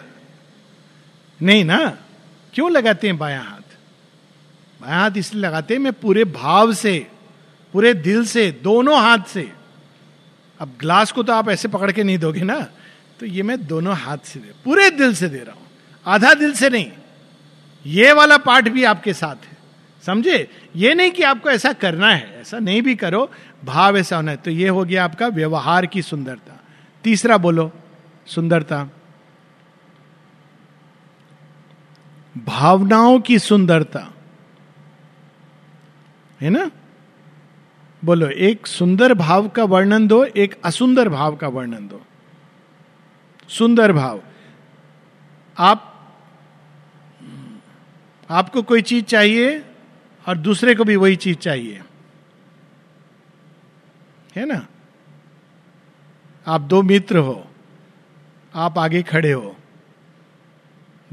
नहीं 1.43 1.65
ना? 1.65 1.99
क्यों 2.55 2.71
लगाते 2.73 3.07
हैं 3.07 3.19
बाया 3.19 3.41
हाथ? 3.41 3.77
बाया 4.83 4.97
हाथ 4.97 5.11
इसलिए 5.17 5.43
लगाते 5.43 5.75
हैं 5.75 5.81
मैं 5.81 5.93
पूरे 5.93 6.25
भाव 6.25 6.73
से। 6.73 7.07
पूरे 7.77 7.93
दिल 7.95 8.25
से, 8.25 8.51
दोनों 8.65 8.97
हाथ 8.97 9.25
से। 9.29 9.43
अब 10.61 10.69
ग्लास 10.81 11.11
को 11.13 11.23
तो 11.23 11.33
आप 11.33 11.49
ऐसे 11.49 11.69
पकड़ 11.69 11.91
के 11.93 12.03
नहीं 12.05 12.19
दोगे 12.19 12.41
ना 12.43 12.57
तो 13.21 13.27
ये 13.27 13.43
मैं 13.43 13.57
दोनों 13.67 13.97
हाथ 13.97 14.19
से 14.25 14.41
दे, 14.41 14.53
पूरे 14.65 14.89
दिल 14.91 15.15
से 15.15 15.29
दे 15.29 15.39
रहा 15.39 15.55
हूँ, 15.55 15.67
आधा 16.07 16.33
दिल 16.35 16.53
से 16.53 16.69
नहीं। 16.69 16.91
ये 17.85 18.13
वाला 18.13 18.37
पार्ट 18.39 18.69
भी 18.69 18.85
आपके 18.85 19.13
साथ 19.13 19.45
है, 19.45 19.57
समझे? 20.05 20.49
ये 20.77 20.95
नहीं 20.95 21.11
कि 21.11 21.23
आपको 21.23 21.51
ऐसा 21.51 21.73
करना 21.75 22.11
है, 22.11 22.41
ऐसा 22.41 22.59
नहीं 22.59 22.81
भी 22.83 22.95
करो, 22.97 23.31
भाव 23.65 23.97
ऐसा 23.99 24.17
होना 24.17 24.31
है। 24.31 24.37
तो 24.37 24.51
ये 24.51 24.69
हो 24.69 24.85
गया 24.85 25.05
आपका 25.05 25.29
व्यवहार 25.29 25.87
की 25.87 26.03
सुंदरता। 26.03 26.59
तीसरा 27.05 27.39
बोलो, 27.39 27.71
सुंदरता। 28.27 28.83
भावनाओं 32.37 33.21
की 33.21 33.39
सुंदरता, 33.41 34.07
है 36.41 36.51
ना? 36.51 36.71
बोलो, 38.07 38.29
एक 38.29 38.67
सुंदर 38.67 39.15
भाव 39.15 39.49
का 39.49 39.65
वर्णन 39.65 40.07
दो, 40.07 40.25
एक 40.25 40.55
असुंदर 40.65 41.09
भाव 41.09 41.37
का 41.37 41.49
वर्णन 41.49 41.89
दो। 41.89 42.07
सुंदर 43.49 43.93
भाव। 43.93 44.23
आप, 45.59 46.09
आपको 48.31 48.63
कोई 48.63 48.83
चीज़ 48.83 49.05
चाहिए 49.05 49.63
और 50.29 50.39
दूसरे 50.39 50.75
को 50.75 50.85
भी 50.85 50.97
वही 50.97 51.17
चीज़ 51.17 51.37
चाहिए। 51.37 51.83
है 54.37 54.47
ना? 54.47 54.67
आप 56.47 56.61
दो 56.61 56.83
मित्र 56.83 57.19
हो, 57.19 57.47
आप 58.55 58.79
आगे 58.79 59.03
खड़े 59.03 59.33
हो, 59.33 59.57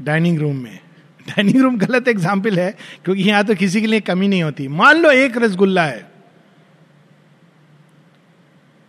डाइनिंग 0.00 0.38
रूम 0.38 0.56
में। 0.56 0.80
डाइनिंग 1.28 1.62
रूम 1.62 1.78
गलत 1.78 2.08
एग्ज़ाम्पल 2.08 2.58
है, 2.58 2.76
क्योंकि 3.04 3.22
यहाँ 3.22 3.44
तो 3.44 3.54
किसी 3.54 3.80
के 3.80 3.86
लिए 3.86 4.00
कमी 4.00 4.28
नहीं 4.28 4.42
होती। 4.42 4.68
मान 4.68 4.96
लो 4.96 5.10
एक 5.10 5.36
रसगुल्ला 5.36 5.84
है। 5.84 6.13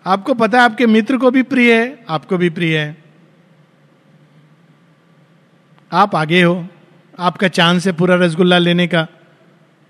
आपको 0.05 0.33
पता 0.33 0.57
है 0.57 0.63
आपके 0.63 0.85
मित्र 0.87 1.17
को 1.17 1.31
भी 1.31 1.41
प्रिय 1.43 1.73
है, 1.73 2.05
आपको 2.09 2.37
भी 2.37 2.49
प्रिय 2.49 2.77
है। 2.77 3.03
आप 5.91 6.15
आगे 6.15 6.41
हो, 6.41 6.67
आपका 7.19 7.47
चांस 7.47 7.85
है 7.87 7.93
पूरा 7.93 8.15
रसगुल्ला 8.15 8.57
लेने 8.57 8.87
का 8.87 9.07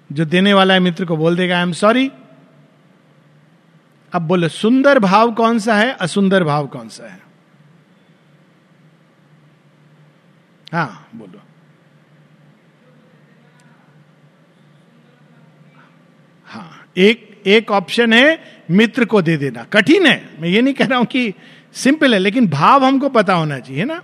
जो 0.09 0.25
देने 0.25 0.53
वाला 0.53 0.73
है 0.73 0.79
मित्र 0.79 1.05
को 1.05 1.17
बोल 1.17 1.35
देगा 1.37 1.57
आई 1.57 1.63
एम 1.63 1.71
सॉरी 1.71 2.11
अब 4.13 4.21
बोलो, 4.21 4.47
सुंदर 4.47 4.99
भाव 4.99 5.31
कौन 5.33 5.59
सा 5.59 5.75
है, 5.75 5.91
असुंदर 5.91 6.43
भाव 6.43 6.67
कौन 6.67 6.89
सा 6.89 7.07
है? 7.07 7.19
हाँ 10.73 11.09
बोलो। 11.15 11.41
हाँ 16.47 16.87
एक 16.97 17.34
एक 17.45 17.71
ऑप्शन 17.71 18.13
है, 18.13 18.57
मित्र 18.71 19.05
को 19.05 19.21
दे 19.21 19.37
देना। 19.37 19.63
कठिन 19.63 20.05
है। 20.05 20.29
मैं 20.39 20.49
ये 20.49 20.61
नहीं 20.61 20.73
कह 20.73 20.85
रहा 20.85 20.97
हूँ 20.97 21.05
कि 21.05 21.33
सिंपल 21.73 22.13
है, 22.13 22.19
लेकिन 22.19 22.47
भाव 22.47 22.85
हमको 22.85 23.09
पता 23.09 23.33
होना 23.33 23.59
चाहिए 23.59 23.85
ना? 23.85 24.03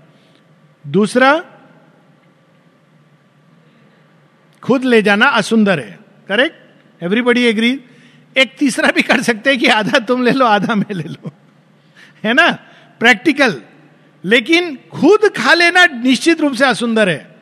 दूसरा, 0.88 1.44
खुद 4.62 4.84
ले 4.84 5.02
जाना 5.02 5.26
असुंदर 5.26 5.80
है। 5.80 6.00
करेक्ट 6.28 6.56
एवरीबडी 7.04 7.44
एग्री 7.44 7.82
एक 8.38 8.56
तीसरा 8.60 8.90
भी 8.96 9.02
कर 9.02 9.22
सकते 9.22 9.50
हैं 9.50 9.60
कि 9.60 9.68
आधा 9.68 10.00
तुम 10.00 10.24
ले 10.24 10.32
लो, 10.32 10.46
आधा 10.46 10.76
मैं 10.76 10.94
ले 10.94 11.04
लो। 11.04 11.32
है 12.24 12.34
ना? 12.34 12.52
प्रैक्टिकल 13.00 13.62
लेकिन 14.26 14.76
खुद 14.76 15.30
खा 15.38 15.54
लेना 15.54 15.86
निश्चित 15.86 16.42
रूप 16.42 16.54
से 16.54 16.66
असुंदर 16.66 17.10
है। 17.10 17.36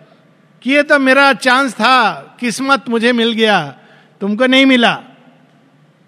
कि 0.61 0.71
ये 0.71 0.83
तो 0.83 0.99
मेरा 0.99 1.33
चांस 1.33 1.73
था, 1.73 2.11
किस्मत 2.39 2.85
मुझे 2.89 3.11
मिल 3.11 3.31
गया, 3.31 3.79
तुमको 4.21 4.45
नहीं 4.45 4.65
मिला। 4.65 5.03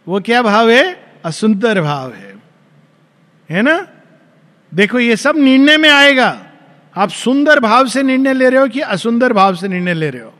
वो 0.07 0.19
क्या 0.19 0.41
भाव 0.41 0.69
है? 0.69 1.13
असुंदर 1.25 1.81
भाव 1.81 2.13
है। 2.13 2.35
है 3.49 3.61
ना? 3.61 3.87
देखो, 4.73 4.99
ये 4.99 5.15
सब 5.15 5.37
निर्णय 5.37 5.77
में 5.77 5.89
आएगा। 5.89 6.43
आप 6.97 7.09
सुंदर 7.09 7.59
भाव 7.59 7.87
से 7.87 8.03
निर्णय 8.03 8.33
ले 8.33 8.49
रहे 8.49 8.59
हो 8.59 8.67
कि 8.67 8.79
असुंदर 8.79 9.33
भाव 9.33 9.55
से 9.55 9.67
निर्णय 9.67 9.93
ले 9.93 10.09
रहे 10.09 10.21
हो? 10.21 10.33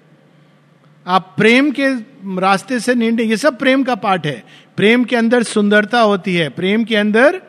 आप 1.08 1.34
प्रेम 1.38 1.72
के 1.72 1.88
रास्ते 2.42 2.80
से 2.80 2.96
निर्णय, 2.96 3.24
ये 3.24 3.38
सब 3.38 3.58
प्रेम 3.58 3.84
का 3.84 3.96
पाठ 3.96 4.26
है। 4.26 4.44
प्रेम 4.78 5.04
के 5.04 5.16
अंदर 5.16 5.44
सुंदरता 5.44 6.00
होती 6.00 6.36
है, 6.36 6.50
प्रेम 6.50 6.84
के 6.84 6.96
अंदर 6.96 7.42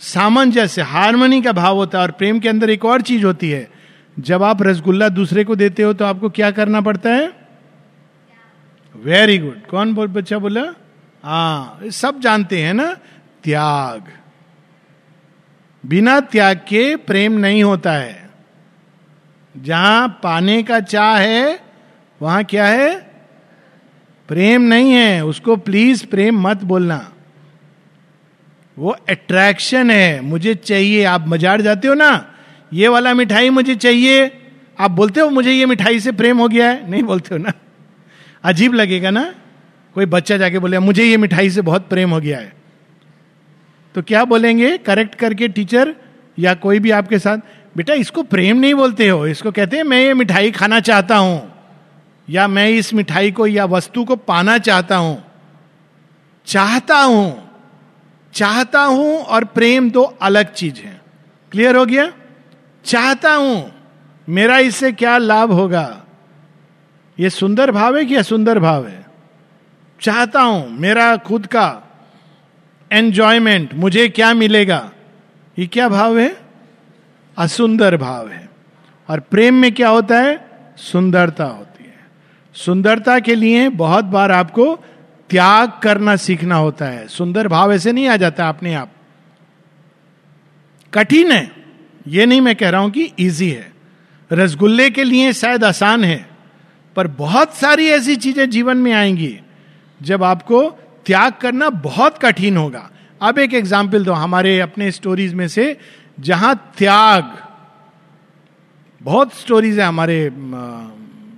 सामंजस्य, 0.00 0.82
हारमोनी 0.82 1.42
का 1.42 1.52
भाव 1.52 1.76
होता 1.76 1.98
है 1.98 2.02
और 2.02 2.10
प्रेम 2.10 2.40
के 2.40 2.48
अंदर 2.48 2.70
एक 2.70 2.84
और 2.84 3.00
चीज़ 3.00 3.24
होती 3.24 3.50
है। 3.50 3.70
जब 4.18 4.42
आप 4.42 4.62
रसगुल्ला 4.62 5.08
दूसरे 5.08 5.44
को 5.44 5.56
देते 5.56 5.82
हो 5.82 5.92
तो 5.92 6.04
आपको 6.04 6.30
क्या 6.30 6.50
करना 6.50 6.80
पड़ता 6.80 7.10
है? 7.10 7.45
वेरी 9.04 9.38
गुड 9.38 9.66
कौन 9.66 9.94
बोल, 9.94 10.06
बच्चा 10.06 10.38
बोला? 10.38 10.74
हाँ 11.24 11.80
सब 11.90 12.20
जानते 12.20 12.62
हैं 12.62 12.74
ना? 12.74 12.94
त्याग। 13.44 14.04
बिना 15.86 16.20
त्याग 16.20 16.56
के 16.56 16.96
प्रेम 16.96 17.32
नहीं 17.32 17.62
होता 17.62 17.92
है। 17.92 18.30
जहाँ 19.56 20.08
पाने 20.08 20.62
का 20.62 20.80
चाह 20.80 21.18
है, 21.18 21.60
वहाँ 22.22 22.44
क्या 22.44 22.66
है? 22.66 23.10
प्रेम 24.28 24.62
नहीं 24.62 24.92
है। 24.92 25.24
उसको 25.24 25.56
प्लीज़ 25.56 26.06
प्रेम 26.06 26.40
मत 26.40 26.64
बोलना। 26.64 27.12
वो 28.78 28.90
अट्रैक्शन 28.90 29.90
है। 29.90 30.20
मुझे 30.20 30.54
चाहिए। 30.54 31.04
आप 31.04 31.24
मजार 31.28 31.60
जाते 31.60 31.88
हो 31.88 31.94
ना? 31.94 32.34
ये 32.72 32.88
वाला 32.88 33.14
मिठाई 33.14 33.50
मुझे 33.50 33.74
चाहिए। 33.74 34.42
आप 34.80 34.90
बोलते 34.90 35.20
हो, 35.20 35.30
मुझे 35.30 35.52
ये 35.52 35.66
मिठाई 35.66 36.00
से 36.00 36.12
प्रेम 36.12 36.38
हो 36.38 36.48
गया 36.48 36.70
है? 36.70 36.90
नहीं 36.90 37.02
बोलते 37.02 37.34
हो 37.34 37.38
ना? 37.38 37.52
अजीब 38.46 38.74
लगेगा 38.74 39.10
ना? 39.10 39.34
कोई 39.94 40.06
बच्चा 40.06 40.36
जाके 40.36 40.58
बोले, 40.58 40.78
मुझे 40.78 41.04
ये 41.04 41.16
मिठाई 41.16 41.50
से 41.50 41.62
बहुत 41.62 41.88
प्रेम 41.88 42.10
हो 42.10 42.20
गया 42.20 42.38
है। 42.38 42.52
तो 43.94 44.02
क्या 44.02 44.24
बोलेंगे? 44.24 44.76
करेक्ट 44.78 45.14
करके 45.14 45.48
टीचर 45.48 45.94
या 46.38 46.54
कोई 46.54 46.78
भी 46.78 46.90
आपके 46.90 47.18
साथ, 47.18 47.38
बेटा, 47.76 47.94
इसको 47.94 48.22
प्रेम 48.22 48.56
नहीं 48.56 48.74
बोलते 48.74 49.08
हो। 49.08 49.26
इसको 49.26 49.50
कहते 49.50 49.76
हैं, 49.76 49.84
मैं 49.84 50.00
ये 50.00 50.14
मिठाई 50.14 50.50
खाना 50.50 50.80
चाहता 50.80 51.16
हूँ, 51.16 51.52
या 52.28 52.48
मैं 52.48 52.68
इस 52.68 52.94
मिठाई 52.94 53.30
को 53.30 53.46
या 53.46 53.64
वस्तु 53.64 54.04
को 54.04 54.16
पाना 54.16 54.58
चाहता 54.58 54.96
हूँ। 54.96 55.24
चाहता 56.46 56.98
हूँ 56.98 57.42
चाहता 58.34 58.80
हूँ 58.80 59.18
और 59.18 59.44
प्रेम 59.44 59.90
दो 59.90 60.02
अलग 60.02 60.52
चीज़ 60.52 60.80
है। 60.80 61.00
क्लियर 61.52 61.76
हो 61.76 61.84
गया? 61.86 62.12
चाहता 62.84 63.32
हूँ, 63.34 63.72
मेरा 64.28 64.58
इससे 64.58 64.92
क्या 64.92 65.18
लाभ 65.18 65.52
होगा? 65.52 66.05
ये 67.20 67.30
सुंदर 67.30 67.70
भाव 67.70 67.96
है 67.96 68.04
कि 68.04 68.14
असुंदर 68.14 68.58
भाव 68.58 68.86
है? 68.86 69.06
चाहता 70.00 70.40
हूँ, 70.40 70.70
मेरा 70.70 71.16
खुद 71.16 71.46
का 71.46 71.82
एंजॉयमेंट 72.92 73.74
मुझे 73.74 74.08
क्या 74.08 74.34
मिलेगा? 74.34 74.90
ये 75.58 75.66
क्या 75.66 75.88
भाव 75.88 76.18
है? 76.18 76.36
असुंदर 77.38 77.96
भाव 77.96 78.28
है। 78.28 78.48
और 79.10 79.20
प्रेम 79.20 79.54
में 79.54 79.72
क्या 79.72 79.88
होता 79.88 80.20
है? 80.20 80.50
सुंदरता 80.76 81.44
होती 81.44 81.84
है। 81.84 81.94
सुंदरता 82.54 83.18
के 83.18 83.34
लिए 83.34 83.68
बहुत 83.68 84.04
बार 84.04 84.32
आपको 84.32 84.76
त्याग 85.30 85.72
करना 85.82 86.16
सीखना 86.16 86.54
होता 86.54 86.84
है। 86.84 87.08
सुंदर 87.08 87.48
भाव 87.48 87.72
ऐसे 87.72 87.92
नहीं 87.92 88.08
आ 88.08 88.16
जाता 88.16 88.48
अपने 88.48 88.74
आप। 88.74 88.90
कठिन 90.94 91.32
है। 91.32 91.52
ये 92.08 92.26
नहीं 92.26 92.40
मैं 92.40 92.56
कह 92.56 92.70
रहा 92.70 92.80
हूँ 92.80 92.90
कि 92.90 93.12
इजी 93.18 93.50
है। 93.50 93.72
रसगुल्ले 94.32 94.90
के 94.90 95.04
लिए 95.04 95.32
शायद 95.32 95.64
आसान 95.64 96.04
है। 96.04 96.25
पर 96.96 97.06
बहुत 97.06 97.54
सारी 97.54 97.86
ऐसी 97.88 98.16
चीज़ें 98.16 98.48
जीवन 98.50 98.76
में 98.76 98.92
आएँगी, 98.92 99.38
जब 100.00 100.22
आपको 100.22 100.68
त्याग 101.06 101.32
करना 101.32 101.68
बहुत 101.70 102.18
कठिन 102.18 102.56
होगा। 102.56 102.90
अब 103.20 103.38
एक 103.38 103.54
एग्ज़ाम्पल 103.54 104.04
दो, 104.04 104.12
हमारे 104.12 104.58
अपने 104.60 104.90
स्टोरीज 104.90 105.34
में 105.34 105.48
से, 105.48 105.76
जहाँ 106.18 106.54
त्याग, 106.78 107.36
बहुत 109.00 109.34
स्टोरीज 109.34 109.78
है 109.78 109.86
हमारे 109.86 110.30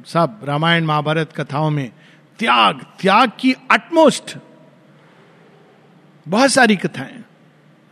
सब 0.06 0.40
रामायण, 0.44 0.84
महाभारत 0.84 1.32
कथाओं 1.32 1.70
में। 1.70 1.90
त्याग 2.38 2.84
त्याग 3.00 3.32
की 3.40 3.52
अटमोस्ट 3.70 4.36
बहुत 6.26 6.50
सारी 6.50 6.76
कथाएँ 6.76 7.24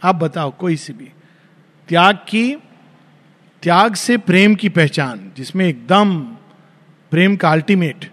आप 0.03 0.15
बताओ, 0.15 0.51
कोई 0.51 0.77
सी 0.77 0.93
भी। 0.93 1.11
त्याग 1.89 2.17
की, 2.29 2.57
त्याग 3.63 3.95
से 3.95 4.17
प्रेम 4.19 4.55
की 4.55 4.69
पहचान, 4.69 5.31
जिसमें 5.37 5.67
एकदम 5.67 6.36
प्रेम 7.11 7.37
का 7.37 7.51
अल्टीमेट 7.51 8.11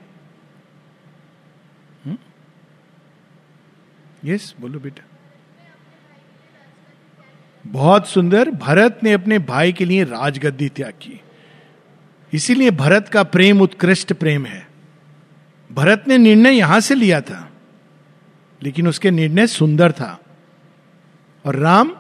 यस 4.26 4.54
बोलो 4.62 4.80
बेटा। 4.80 5.04
बहुत 7.66 8.08
सुंदर, 8.08 8.50
भरत 8.50 9.00
ने 9.04 9.14
अपने 9.14 9.40
भाई 9.40 9.74
के 9.74 9.86
लिए 9.86 10.04
राजगद्दी 10.04 10.70
त्याग 10.70 10.92
की। 10.92 11.20
इसीलिए 12.34 12.72
भरत 12.72 13.10
का 13.10 13.24
प्रेम 13.24 13.62
उत्कृष्ट 13.62 14.14
प्रेम 14.14 14.46
है। 14.46 14.68
भरत 15.72 16.04
ने 16.08 16.18
निर्णय 16.18 16.52
यहाँ 16.52 16.80
से 16.80 16.96
लिया 16.96 17.22
था, 17.22 17.52
लेकिन 18.64 18.88
उसके 18.88 19.12
निर्णय 19.12 19.48
सुंदर 19.48 19.92
था। 19.92 20.20
और 21.46 21.56
राम? 21.56 21.96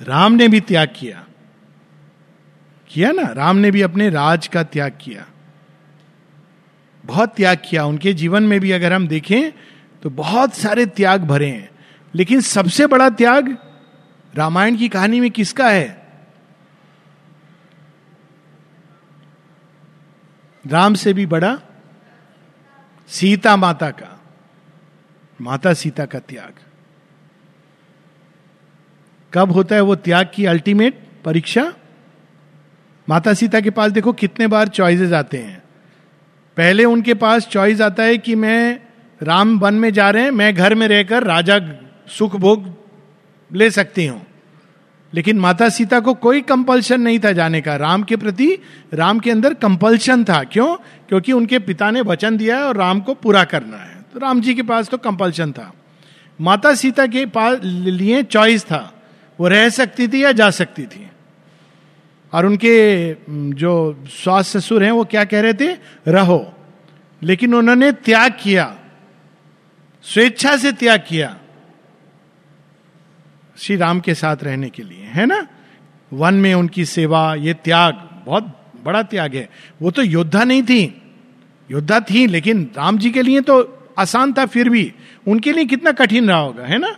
राम 0.00 0.32
ने 0.32 0.48
भी 0.48 0.60
त्याग 0.60 0.94
किया। 0.96 1.24
किया 2.92 3.10
ना, 3.12 3.26
राम 3.32 3.56
ने 3.56 3.70
भी 3.70 3.82
अपने 3.82 4.08
राज 4.10 4.46
का 4.46 4.62
त्याग 4.62 4.98
किया। 5.00 5.26
बहुत 7.04 7.34
त्याग 7.36 7.58
किया। 7.70 7.84
उनके 7.84 8.12
जीवन 8.12 8.42
में 8.42 8.60
भी 8.60 8.70
अगर 8.70 8.92
हम 8.92 9.08
देखें 9.08 9.50
तो 10.02 10.10
बहुत 10.10 10.54
सारे 10.54 10.86
त्याग 10.86 11.24
भरे 11.24 11.48
हैं। 11.48 11.70
लेकिन 12.14 12.40
सबसे 12.40 12.86
बड़ा 12.86 13.08
त्याग 13.10 13.56
रामायण 14.34 14.76
की 14.76 14.88
कहानी 14.88 15.20
में 15.20 15.30
किसका 15.30 15.68
है? 15.70 16.02
राम 20.64 20.94
से 20.94 21.12
भी 21.12 21.26
बड़ा 21.26 21.58
सीता 23.08 23.56
माता 23.56 23.90
का, 23.90 24.20
माता 25.40 25.72
सीता 25.74 26.04
का 26.06 26.18
त्याग। 26.18 26.54
कब 29.32 29.52
होता 29.52 29.74
है 29.74 29.80
वो 29.80 29.94
त्याग 29.96 30.30
की 30.34 30.44
अल्टीमेट 30.44 31.08
परीक्षा? 31.24 31.72
माता 33.08 33.34
सीता 33.34 33.60
के 33.60 33.70
पास 33.70 33.92
देखो 33.92 34.12
कितने 34.12 34.46
बार 34.46 34.68
चॉइसेस 34.68 35.12
आते 35.12 35.38
हैं। 35.38 35.62
पहले 36.56 36.84
उनके 36.84 37.14
पास 37.14 37.46
चॉइस 37.46 37.80
आता 37.80 38.02
है 38.02 38.18
कि 38.18 38.34
मैं 38.34 38.80
राम 39.22 39.58
वन 39.58 39.74
में 39.74 39.92
जा 39.92 40.10
रहे 40.10 40.22
हैं, 40.22 40.30
मैं 40.30 40.54
घर 40.54 40.74
में 40.74 40.88
रहकर 40.88 41.22
राजा 41.22 41.60
सुख 42.08 42.36
भोग 42.36 42.74
ले 43.52 43.70
सकती 43.70 44.06
हूँ। 44.06 44.26
लेकिन 45.14 45.38
माता 45.38 45.68
सीता 45.68 46.00
को 46.00 46.14
कोई 46.14 46.40
कंपल्शन 46.40 47.00
नहीं 47.00 47.18
था 47.18 47.32
जाने 47.32 47.60
का। 47.60 47.76
राम 47.76 48.02
के 48.02 48.16
प्रति, 48.16 48.58
राम 48.94 49.18
के 49.18 49.30
अंदर 49.30 49.54
कंपल्शन 49.54 50.24
था। 50.24 50.44
क्यों? 50.44 50.76
क्योंकि 51.08 51.32
उनके 51.32 51.58
पिता 51.58 51.90
ने 51.90 52.00
वचन 52.00 52.36
दिया 52.36 52.56
है 52.56 52.62
और 52.62 52.76
राम 52.76 53.00
को 53.00 53.14
पूरा 53.14 53.44
करना 53.44 53.76
है। 53.76 54.04
तो 54.12 54.18
राम 54.18 54.40
जी 54.40 54.54
के 54.54 54.62
पास 54.62 54.88
तो 54.88 54.98
कंपल्शन 54.98 55.52
था। 55.52 55.72
माता 56.40 56.74
सीता 56.74 57.06
के 57.06 57.26
पास 57.26 57.58
लिए 57.64 58.22
चॉइस 58.22 58.64
था। 58.64 59.02
वो 59.40 59.48
रह 59.48 59.68
सकती 59.68 60.08
थी 60.08 60.24
या 60.24 60.32
जा 60.32 60.50
सकती 60.50 60.82
थी। 60.82 61.08
और 62.32 62.46
उनके 62.46 63.12
जो 63.50 64.04
स्वास्थ्य 64.08 64.60
ससुर 64.60 64.84
हैं, 64.84 64.90
वो 64.90 65.04
क्या 65.04 65.24
कह 65.24 65.40
रहे 65.40 65.54
थे? 65.54 65.78
रहो। 66.08 66.52
लेकिन 67.22 67.54
उन्होंने 67.54 67.92
त्याग 67.92 68.36
किया। 68.42 68.78
स्वेच्छा 70.02 70.56
से 70.56 70.72
त्याग 70.72 71.04
किया। 71.08 71.38
श्री 73.58 73.76
राम 73.76 74.00
के 74.00 74.14
साथ 74.14 74.36
रहने 74.42 74.70
के 74.70 74.82
लिए, 74.82 75.04
है 75.04 75.26
ना? 75.26 75.46
वन 76.12 76.34
में 76.34 76.54
उनकी 76.54 76.84
सेवा, 76.84 77.34
ये 77.34 77.54
त्याग, 77.54 78.22
बहुत 78.26 78.72
बड़ा 78.84 79.02
त्याग 79.02 79.34
है। 79.34 79.50
वो 79.82 79.90
तो 79.90 80.02
योद्धा 80.02 80.44
नहीं 80.44 80.62
थी। 80.62 81.02
योद्धा 81.70 82.00
थी, 82.00 82.26
लेकिन 82.26 82.70
राम 82.76 82.98
जी 82.98 83.10
के 83.10 83.22
लिए 83.22 83.40
तो 83.40 83.78
आसान 83.98 84.32
था 84.32 84.46
फिर 84.46 84.68
भी। 84.68 84.94
उनके 85.28 85.52
लिए 85.52 85.64
कितना 85.64 85.92
कठिन 85.92 86.28
रहा 86.28 86.38
होगा, 86.38 86.64
है 86.64 86.78
ना? 86.78 86.90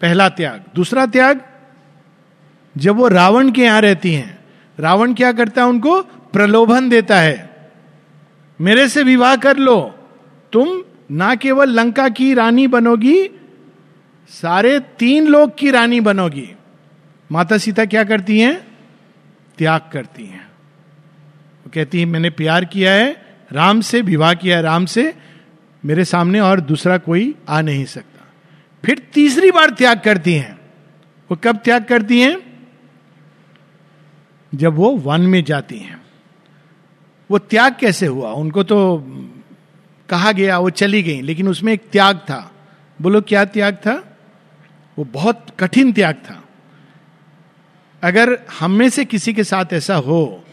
पहला 0.00 0.28
त्याग। 0.28 0.64
दूसरा 0.74 1.06
त्याग, 1.06 1.40
जब 2.76 2.96
वो 2.96 3.08
रावण 3.08 3.50
के 3.50 3.62
यहाँ 3.62 3.80
रहती 3.80 4.12
हैं 4.12 4.35
रावण 4.80 5.14
क्या 5.14 5.32
करता 5.32 5.62
है 5.62 5.68
उनको? 5.68 6.02
प्रलोभन 6.02 6.88
देता 6.88 7.20
है। 7.20 7.70
मेरे 8.60 8.88
से 8.88 9.02
विवाह 9.02 9.36
कर 9.36 9.56
लो। 9.56 9.98
तुम 10.52 10.84
ना 11.10 11.34
केवल 11.34 11.68
लंका 11.68 12.08
की 12.08 12.34
रानी 12.34 12.66
बनोगी, 12.66 13.30
सारे 14.28 14.80
तीन 14.80 15.26
लोग 15.26 15.58
की 15.58 15.70
रानी 15.70 16.00
बनोगी। 16.00 16.52
माता 17.32 17.58
सीता 17.58 17.84
क्या 17.84 18.04
करती 18.04 18.40
हैं? 18.40 18.66
त्याग 19.58 19.80
करती 19.92 20.26
हैं। 20.26 20.48
वो 21.64 21.70
कहती 21.74 22.00
है, 22.00 22.04
मैंने 22.04 22.30
प्यार 22.30 22.64
किया 22.64 22.92
है, 22.92 23.26
राम 23.52 23.80
से 23.80 24.00
विवाह 24.00 24.34
किया 24.34 24.56
है, 24.56 24.62
राम 24.62 24.86
से। 24.86 25.14
मेरे 25.84 26.04
सामने 26.04 26.40
और 26.40 26.60
दूसरा 26.60 26.98
कोई 26.98 27.34
आ 27.48 27.60
नहीं 27.60 27.84
सकता। 27.84 28.26
फिर 28.84 28.98
तीसरी 28.98 29.50
बार 29.50 29.70
त्याग 29.70 30.00
करती 30.00 30.34
हैं। 30.34 30.58
वो 31.30 31.38
कब 31.44 31.56
त्याग 31.56 31.84
करती 31.84 32.20
हैं? 32.20 32.45
जब 34.56 34.74
वो 34.74 34.96
वन 34.96 35.20
में 35.20 35.44
जाती 35.44 35.78
हैं, 35.78 36.02
वो 37.30 37.38
त्याग 37.38 37.76
कैसे 37.80 38.06
हुआ? 38.06 38.32
उनको 38.32 38.62
तो 38.62 39.04
कहा 40.08 40.32
गया, 40.32 40.58
वो 40.58 40.70
चली 40.70 41.02
गई, 41.02 41.20
लेकिन 41.20 41.48
उसमें 41.48 41.72
एक 41.72 41.82
त्याग 41.92 42.16
था। 42.16 42.52
बोलो, 43.02 43.20
क्या 43.20 43.44
त्याग 43.44 43.74
था? 43.74 44.18
वो 44.98 45.04
बहुत 45.04 45.46
कठिन 45.60 45.92
त्याग 45.92 46.14
था। 46.14 46.44
अगर 48.02 48.38
हम 48.60 48.70
में 48.70 48.88
से 48.88 49.04
किसी 49.04 49.34
के 49.34 49.44
साथ 49.44 49.64
ऐसा 49.72 49.96
हो 49.96 50.44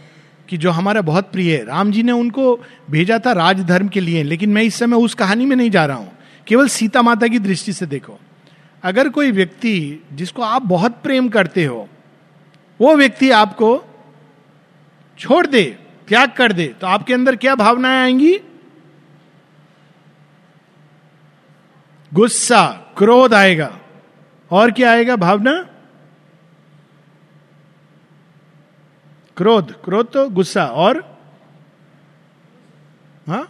कि 0.49 0.57
जो 0.57 0.71
हमारा 0.71 1.01
बहुत 1.01 1.31
प्रिय 1.31 1.57
है, 1.57 1.65
राम 1.65 1.91
जी 1.91 2.03
ने 2.03 2.11
उनको 2.11 2.63
भेजा 2.89 3.19
था 3.19 3.31
राजधर्म 3.31 3.87
के 3.87 3.99
लिए, 3.99 4.23
लेकिन 4.23 4.49
मैं 4.49 4.63
इस 4.63 4.75
समय 4.75 4.97
उस 4.97 5.13
कहानी 5.13 5.45
में 5.45 5.55
नहीं 5.55 5.69
जा 5.69 5.85
रहा 5.85 5.97
हूँ। 5.97 6.11
केवल 6.47 6.67
सीता 6.67 7.01
माता 7.01 7.27
की 7.27 7.39
दृष्टि 7.39 7.73
से 7.73 7.85
देखो। 7.85 8.19
अगर 8.83 9.09
कोई 9.09 9.31
व्यक्ति 9.31 10.03
जिसको 10.13 10.41
आप 10.41 10.61
बहुत 10.61 10.91
प्रेम 11.03 11.29
करते 11.29 11.65
हो, 11.65 11.89
वो 12.81 12.95
व्यक्ति 12.95 13.31
आपको 13.31 13.92
छोड़ 15.23 15.47
दे, 15.47 15.79
त्याग 16.07 16.31
कर 16.31 16.51
दे 16.51 16.67
तो 16.81 16.87
आपके 16.87 17.13
अंदर 17.13 17.35
क्या 17.35 17.55
भावनाएँ 17.55 18.01
आएँगी? 18.03 18.39
गुस्सा, 22.13 22.93
क्रोध 22.97 23.33
आएगा। 23.33 23.79
और 24.51 24.71
क्या 24.71 24.91
आएगा 24.91 25.15
भावना? 25.15 25.63
क्रोध 29.37 29.71
क्रोध 29.83 30.13
तो 30.13 30.29
गुस्सा, 30.29 30.65
और? 30.65 31.17
हा? 33.27 33.47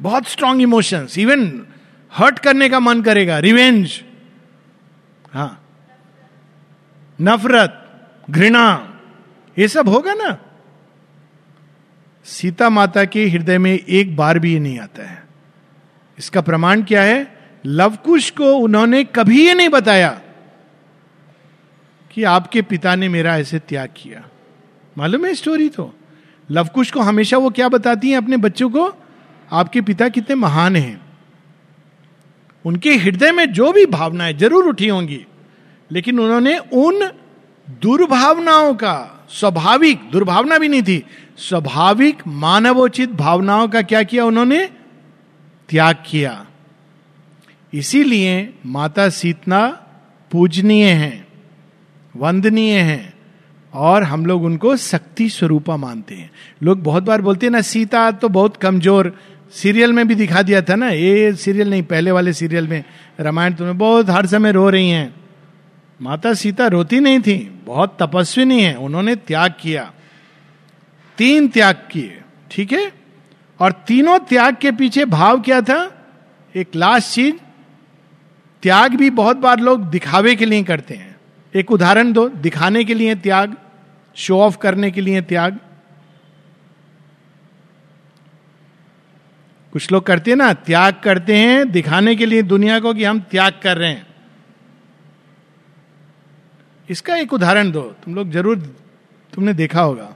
बहुत 0.00 0.26
स्ट्रांग 0.26 0.62
इमोशंस 0.62 1.18
इवन 1.18 1.66
हर्ट 2.12 2.38
करने 2.38 2.68
का 2.68 2.80
मन 2.80 3.02
करेगा 3.02 3.38
रिवेंज 3.38 4.02
हा। 5.32 5.56
नफरत, 7.20 7.72
घृणा, 8.30 8.98
ये 9.58 9.68
सब 9.68 9.88
होगा 9.88 10.14
ना? 10.14 10.38
सीता 12.26 12.70
माता 12.70 13.04
के 13.04 13.28
हृदय 13.28 13.58
में 13.58 13.72
एक 13.72 14.16
बार 14.16 14.38
भी 14.38 14.52
ये 14.52 14.58
नहीं 14.58 14.78
आता 14.78 15.02
है। 15.02 15.24
इसका 16.18 16.40
प्रमाण 16.40 16.82
क्या 16.82 17.02
है? 17.02 17.36
लवकुश 17.66 18.30
को 18.30 18.54
उन्होंने 18.54 19.04
कभी 19.04 19.46
ये 19.46 19.54
नहीं 19.54 19.68
बताया 19.68 20.20
कि 22.10 22.24
आपके 22.24 22.62
पिता 22.62 22.94
ने 22.94 23.08
मेरा 23.08 23.36
ऐसे 23.38 23.58
त्याग 23.58 23.88
किया। 23.96 24.28
मालूम 24.98 25.26
है 25.26 25.34
स्टोरी 25.34 25.68
तो? 25.68 25.94
लवकुश 26.50 26.90
को 26.90 27.00
हमेशा 27.00 27.38
वो 27.38 27.50
क्या 27.50 27.68
बताती 27.68 28.10
हैं 28.10 28.16
अपने 28.16 28.36
बच्चों 28.36 28.70
को? 28.70 28.92
आपके 29.52 29.80
पिता 29.80 30.08
कितने 30.08 30.36
महान 30.36 30.76
हैं। 30.76 31.00
उनके 32.64 32.94
हृदय 32.96 33.32
में 33.32 33.52
जो 33.52 33.72
भी 33.72 33.86
भावनाएँ 33.86 34.34
ज़रूर 34.34 34.64
उठी 34.64 34.88
होंगी, 34.88 35.26
लेकिन 35.92 36.20
उन्होंने 36.20 36.58
उन 36.58 37.10
दुर्भावनाओं 37.70 38.74
का 38.74 39.15
स्वाभाविक 39.30 40.00
दुर्भावना 40.12 40.58
भी 40.58 40.68
नहीं 40.68 40.82
थी। 40.82 41.04
स्वाभाविक 41.38 42.22
मानवोचित 42.26 43.10
भावनाओं 43.10 43.68
का 43.68 43.82
क्या 43.82 44.02
किया 44.02 44.24
उन्होंने? 44.24 44.66
त्याग 45.68 45.96
किया। 46.06 46.46
इसीलिए 47.72 48.54
माता 48.66 49.08
सीतना 49.08 49.66
पूजनीय 50.30 50.84
हैं, 50.84 51.26
वंदनीय 52.14 52.78
हैं, 52.78 53.14
और 53.74 54.02
हम 54.02 54.26
लोग 54.26 54.44
उनको 54.44 54.76
शक्ति 54.76 55.28
स्वरूपा 55.28 55.76
मानते 55.76 56.14
हैं। 56.14 56.30
लोग 56.62 56.82
बहुत 56.82 57.02
बार 57.02 57.22
बोलते 57.22 57.46
हैं 57.46 57.50
ना, 57.50 57.60
सीता 57.60 58.10
तो 58.10 58.28
बहुत 58.28 58.56
कमज़ोर। 58.56 59.12
सीरियल 59.52 59.92
में 59.92 60.08
भी 60.08 60.14
दिखा 60.14 60.42
दिया 60.42 60.62
था 60.62 60.74
ना, 60.74 60.88
ये 60.88 61.32
सीरियल 61.32 61.70
नहीं, 61.70 61.82
पहले 61.82 62.10
वाले 62.10 62.32
सीरियल 62.32 62.68
में 62.68 62.84
रामायण 63.20 63.54
तुम्हें 63.54 63.78
बहुत 63.78 64.10
हर 64.10 64.26
समय 64.26 64.52
रो 64.52 64.68
रही 64.70 64.90
हैं। 64.90 65.25
माता 66.02 66.34
सीता 66.34 66.66
रोती 66.66 67.00
नहीं 67.00 67.20
थी, 67.20 67.62
बहुत 67.64 67.96
तपस्विनी 68.02 68.62
है, 68.62 68.74
उन्होंने 68.74 69.16
त्याग 69.16 69.54
किया। 69.60 69.92
तीन 71.18 71.48
त्याग 71.48 71.88
किए, 71.90 72.22
ठीक 72.50 72.72
है? 72.72 72.92
और 73.60 73.72
तीनों 73.72 74.18
त्याग 74.18 74.56
के 74.56 74.72
पीछे 74.72 75.04
भाव 75.04 75.40
क्या 75.40 75.60
था? 75.60 76.08
एक 76.56 76.68
लास्ट 76.76 77.14
चीज़, 77.14 77.36
त्याग 78.62 78.94
भी 78.94 79.10
बहुत 79.10 79.36
बार 79.36 79.60
लोग 79.60 79.90
दिखावे 79.90 80.36
के 80.36 80.44
लिए 80.44 80.62
करते 80.62 80.94
हैं। 80.94 81.16
एक 81.54 81.70
उदाहरण 81.70 82.12
दो, 82.12 82.28
दिखाने 82.28 82.84
के 82.84 82.94
लिए 82.94 83.14
त्याग 83.14 83.56
शो 84.14 84.40
ऑफ़ 84.40 84.58
करने 84.58 84.90
के 84.90 85.00
लिए 85.00 85.20
त्याग। 85.20 85.58
कुछ 89.72 89.92
लोग 89.92 90.06
करते 90.06 90.30
हैं 90.30 90.38
ना, 90.38 90.52
त्याग 90.52 90.94
करते 91.04 91.36
हैं 91.36 91.70
दिखाने 91.70 92.16
के 92.16 92.26
लिए 92.26 92.42
दुनिया 92.42 92.80
को 92.80 92.94
कि 92.94 93.04
हम 93.04 93.20
त्याग 93.20 93.60
कर 93.62 93.76
रहे 93.76 93.90
हैं। 93.90 94.15
इसका 96.88 97.16
एक 97.16 97.32
उदाहरण 97.32 97.70
दो। 97.70 97.82
तुम 98.04 98.14
लोग 98.14 98.30
ज़रूर 98.30 98.58
तुमने 99.32 99.54
देखा 99.54 99.80
होगा। 99.80 100.14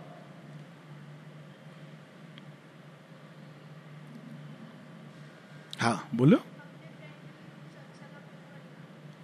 हाँ 5.81 6.09
बोलो। 6.15 6.39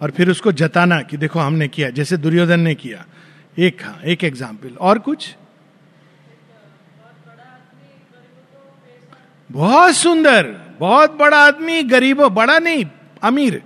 और 0.00 0.10
फिर 0.10 0.30
उसको 0.30 0.52
जताना 0.52 1.00
कि 1.02 1.16
देखो 1.16 1.40
हमने 1.40 1.68
किया, 1.68 1.90
जैसे 1.90 2.16
दुर्योधन 2.16 2.60
ने 2.60 2.74
किया। 2.74 3.04
एक 3.58 3.82
हाँ 3.82 4.00
एक 4.02 4.24
एग्ज़ाम्पल 4.24 4.76
और 4.80 4.98
कुछ? 4.98 5.34
बहुत 9.50 9.94
सुंदर, 9.94 10.46
बहुत 10.80 11.12
बड़ा 11.12 11.38
आदमी, 11.38 11.82
गरीबों, 11.82 12.34
बड़ा 12.34 12.58
नहीं, 12.58 12.84
अमीर। 13.22 13.62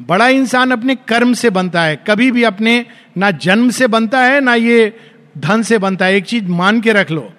बड़ा 0.00 0.28
इंसान 0.28 0.70
अपने 0.70 0.94
कर्म 0.94 1.32
से 1.34 1.50
बनता 1.50 1.82
है, 1.82 1.96
कभी 1.96 2.30
भी 2.30 2.42
अपने 2.42 2.86
ना 3.16 3.30
जन्म 3.30 3.70
से 3.70 3.86
बनता 3.86 4.22
है, 4.22 4.40
ना 4.40 4.54
ये 4.54 4.96
धन 5.38 5.62
से 5.62 5.78
बनता 5.78 6.06
है, 6.06 6.14
एक 6.14 6.24
चीज़ 6.24 6.44
मान 6.44 6.80
के 6.80 6.92
रख 6.92 7.10
लो। 7.10 7.32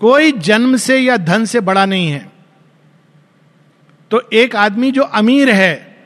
कोई 0.00 0.32
जन्म 0.32 0.76
से 0.76 0.98
या 0.98 1.16
धन 1.16 1.44
से 1.44 1.60
बड़ा 1.60 1.86
नहीं 1.86 2.08
है। 2.08 2.32
तो 4.10 4.22
एक 4.32 4.56
आदमी 4.56 4.90
जो 4.90 5.02
अमीर 5.02 5.50
है, 5.50 5.96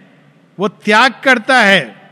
वो 0.59 0.68
त्याग 0.68 1.14
करता 1.25 1.61
है, 1.61 2.11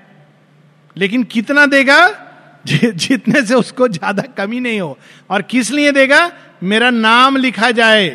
लेकिन 0.97 1.23
कितना 1.25 1.67
देगा? 1.67 2.27
जितने 2.67 3.43
से 3.43 3.55
उसको 3.55 3.89
ज़्यादा 3.89 4.23
कमी 4.23 4.61
नहीं 4.61 4.81
हो। 4.81 4.99
और 5.31 5.43
किस 5.43 5.71
लिए 5.71 5.93
देगा? 5.93 6.33
मेरा 6.63 6.91
नाम 6.91 7.37
लिखा 7.37 7.71
जाए। 7.71 8.09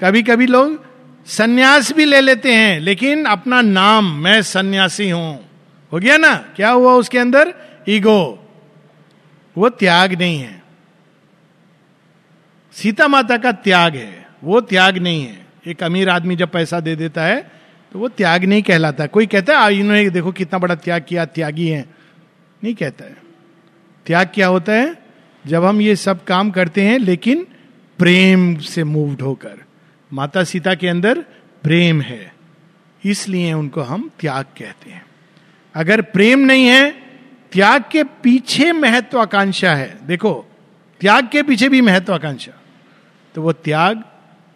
कभी 0.00 0.22
कभी 0.22 0.46
लोग 0.46 0.85
सन्यास 1.28 1.92
भी 1.92 2.04
ले 2.04 2.20
लेते 2.20 2.52
हैं, 2.52 2.80
लेकिन 2.80 3.24
अपना 3.24 3.60
नाम, 3.62 4.12
मैं 4.14 4.42
सन्यासी 4.42 5.08
हूँ। 5.10 5.44
हो 5.92 5.98
गया 5.98 6.16
ना? 6.16 6.34
क्या 6.56 6.70
हुआ 6.70 6.92
उसके 6.92 7.18
अंदर? 7.18 7.52
ईगो। 7.88 8.48
वो 9.56 9.68
त्याग 9.68 10.12
नहीं 10.12 10.38
है। 10.38 10.62
सीता 12.72 13.08
माता 13.08 13.36
का 13.36 13.52
त्याग 13.52 13.94
है। 13.96 14.26
वो 14.44 14.60
त्याग 14.60 14.98
नहीं 14.98 15.22
है। 15.24 15.46
एक 15.66 15.82
अमीर 15.82 16.08
आदमी 16.08 16.36
जब 16.36 16.50
पैसा 16.50 16.80
दे 16.80 16.96
देता 16.96 17.24
है 17.24 17.40
तो 17.92 17.98
वो 17.98 18.08
त्याग 18.08 18.44
नहीं 18.44 18.62
कहलाता। 18.62 19.06
कोई 19.06 19.26
कहता 19.26 19.58
है 19.60 19.74
इन्होंने 19.74 20.10
देखो 20.10 20.32
कितना 20.32 20.58
बड़ा 20.58 20.74
त्याग 20.74 21.04
किया, 21.08 21.24
त्यागी 21.24 21.68
है। 21.68 21.84
नहीं 22.64 22.74
कहता 22.74 23.04
है। 23.04 23.16
त्याग 24.06 24.30
क्या 24.34 24.46
होता 24.46 24.72
है? 24.72 24.96
जब 25.44 25.64
हम 25.64 25.80
ये 25.80 25.96
सब 25.96 26.24
काम 26.24 26.50
करते 26.50 26.82
हैं, 26.82 26.98
लेकिन 26.98 27.46
प्रेम 27.98 28.56
से 28.58 28.84
मूव्ड 28.84 29.22
होकर। 29.22 29.65
माता 30.12 30.44
सीता 30.44 30.74
के 30.74 30.88
अंदर 30.88 31.20
प्रेम 31.62 32.00
है। 32.00 32.34
इसलिए 33.04 33.52
उनको 33.52 33.80
हम 33.80 34.10
त्याग 34.20 34.44
कहते 34.44 34.90
हैं। 34.90 35.06
अगर 35.74 36.02
प्रेम 36.02 36.38
नहीं 36.38 36.66
है, 36.66 36.90
त्याग 37.52 37.84
के 37.92 38.04
पीछे 38.04 38.72
महत्वाकांक्षा 38.72 39.74
है। 39.74 40.06
देखो, 40.06 40.46
त्याग 41.00 41.28
के 41.28 41.42
पीछे 41.42 41.68
भी 41.68 41.80
महत्वाकांक्षा। 41.80 42.52
तो 43.34 43.42
वो 43.42 43.52
त्याग 43.52 44.04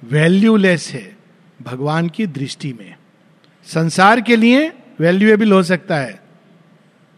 वैल्यूलेस 0.04 0.90
है, 0.92 1.16
भगवान 1.62 2.08
की 2.08 2.26
दृष्टि 2.26 2.72
में। 2.72 2.94
संसार 3.64 4.20
के 4.20 4.36
लिए 4.36 4.72
वैल्यूएबल 5.00 5.52
हो 5.52 5.62
सकता 5.62 5.96
है, 5.96 6.20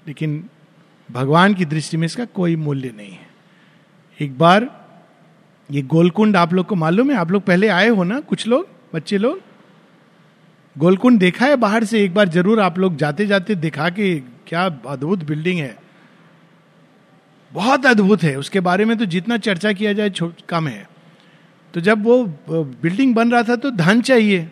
लेकिन 0.06 0.48
भगवान 1.10 1.54
की 1.54 1.64
दृष्टि 1.64 1.96
में 1.96 2.06
इसका 2.06 2.24
कोई 2.24 2.56
मूल्य 2.56 2.94
नहीं 2.96 3.12
है। 3.12 3.26
एक 4.20 4.38
बार 4.38 4.81
ये 5.72 5.82
गोलकुंड 5.82 6.36
आप 6.36 6.52
लोग 6.54 6.66
को 6.66 6.74
मालूम 6.74 7.10
है? 7.10 7.16
आप 7.16 7.30
लोग 7.30 7.42
पहले 7.42 7.68
आए 7.68 7.88
हो 7.88 8.04
ना, 8.04 8.20
कुछ 8.20 8.46
लोग, 8.46 8.66
बच्चे 8.94 9.18
लोग? 9.18 9.40
गोलकुंड 10.76 11.18
देखा 11.20 11.46
है 11.46 11.56
बाहर 11.56 11.84
से? 11.84 12.02
एक 12.04 12.14
बार 12.14 12.28
ज़रूर 12.28 12.60
आप 12.60 12.78
लोग 12.78 12.96
जाते 12.96 13.26
जाते 13.26 13.54
दिखा 13.54 13.88
के 13.90 14.14
क्या 14.46 14.64
अद्भुत 14.64 15.24
बिल्डिंग 15.24 15.58
है। 15.60 15.76
बहुत 17.52 17.86
अद्भुत 17.86 18.22
है। 18.22 18.34
उसके 18.36 18.60
बारे 18.60 18.84
में 18.84 18.96
तो 18.98 19.04
जितना 19.04 19.36
चर्चा 19.38 19.72
किया 19.72 19.92
जाए 19.92 20.12
कम 20.48 20.68
है। 20.68 20.86
तो 21.74 21.80
जब 21.80 22.04
वो 22.04 22.24
बिल्डिंग 22.50 23.14
बन 23.14 23.30
रहा 23.32 23.42
था 23.42 23.56
तो 23.56 23.70
धन 23.70 24.00
चाहिए, 24.00 24.48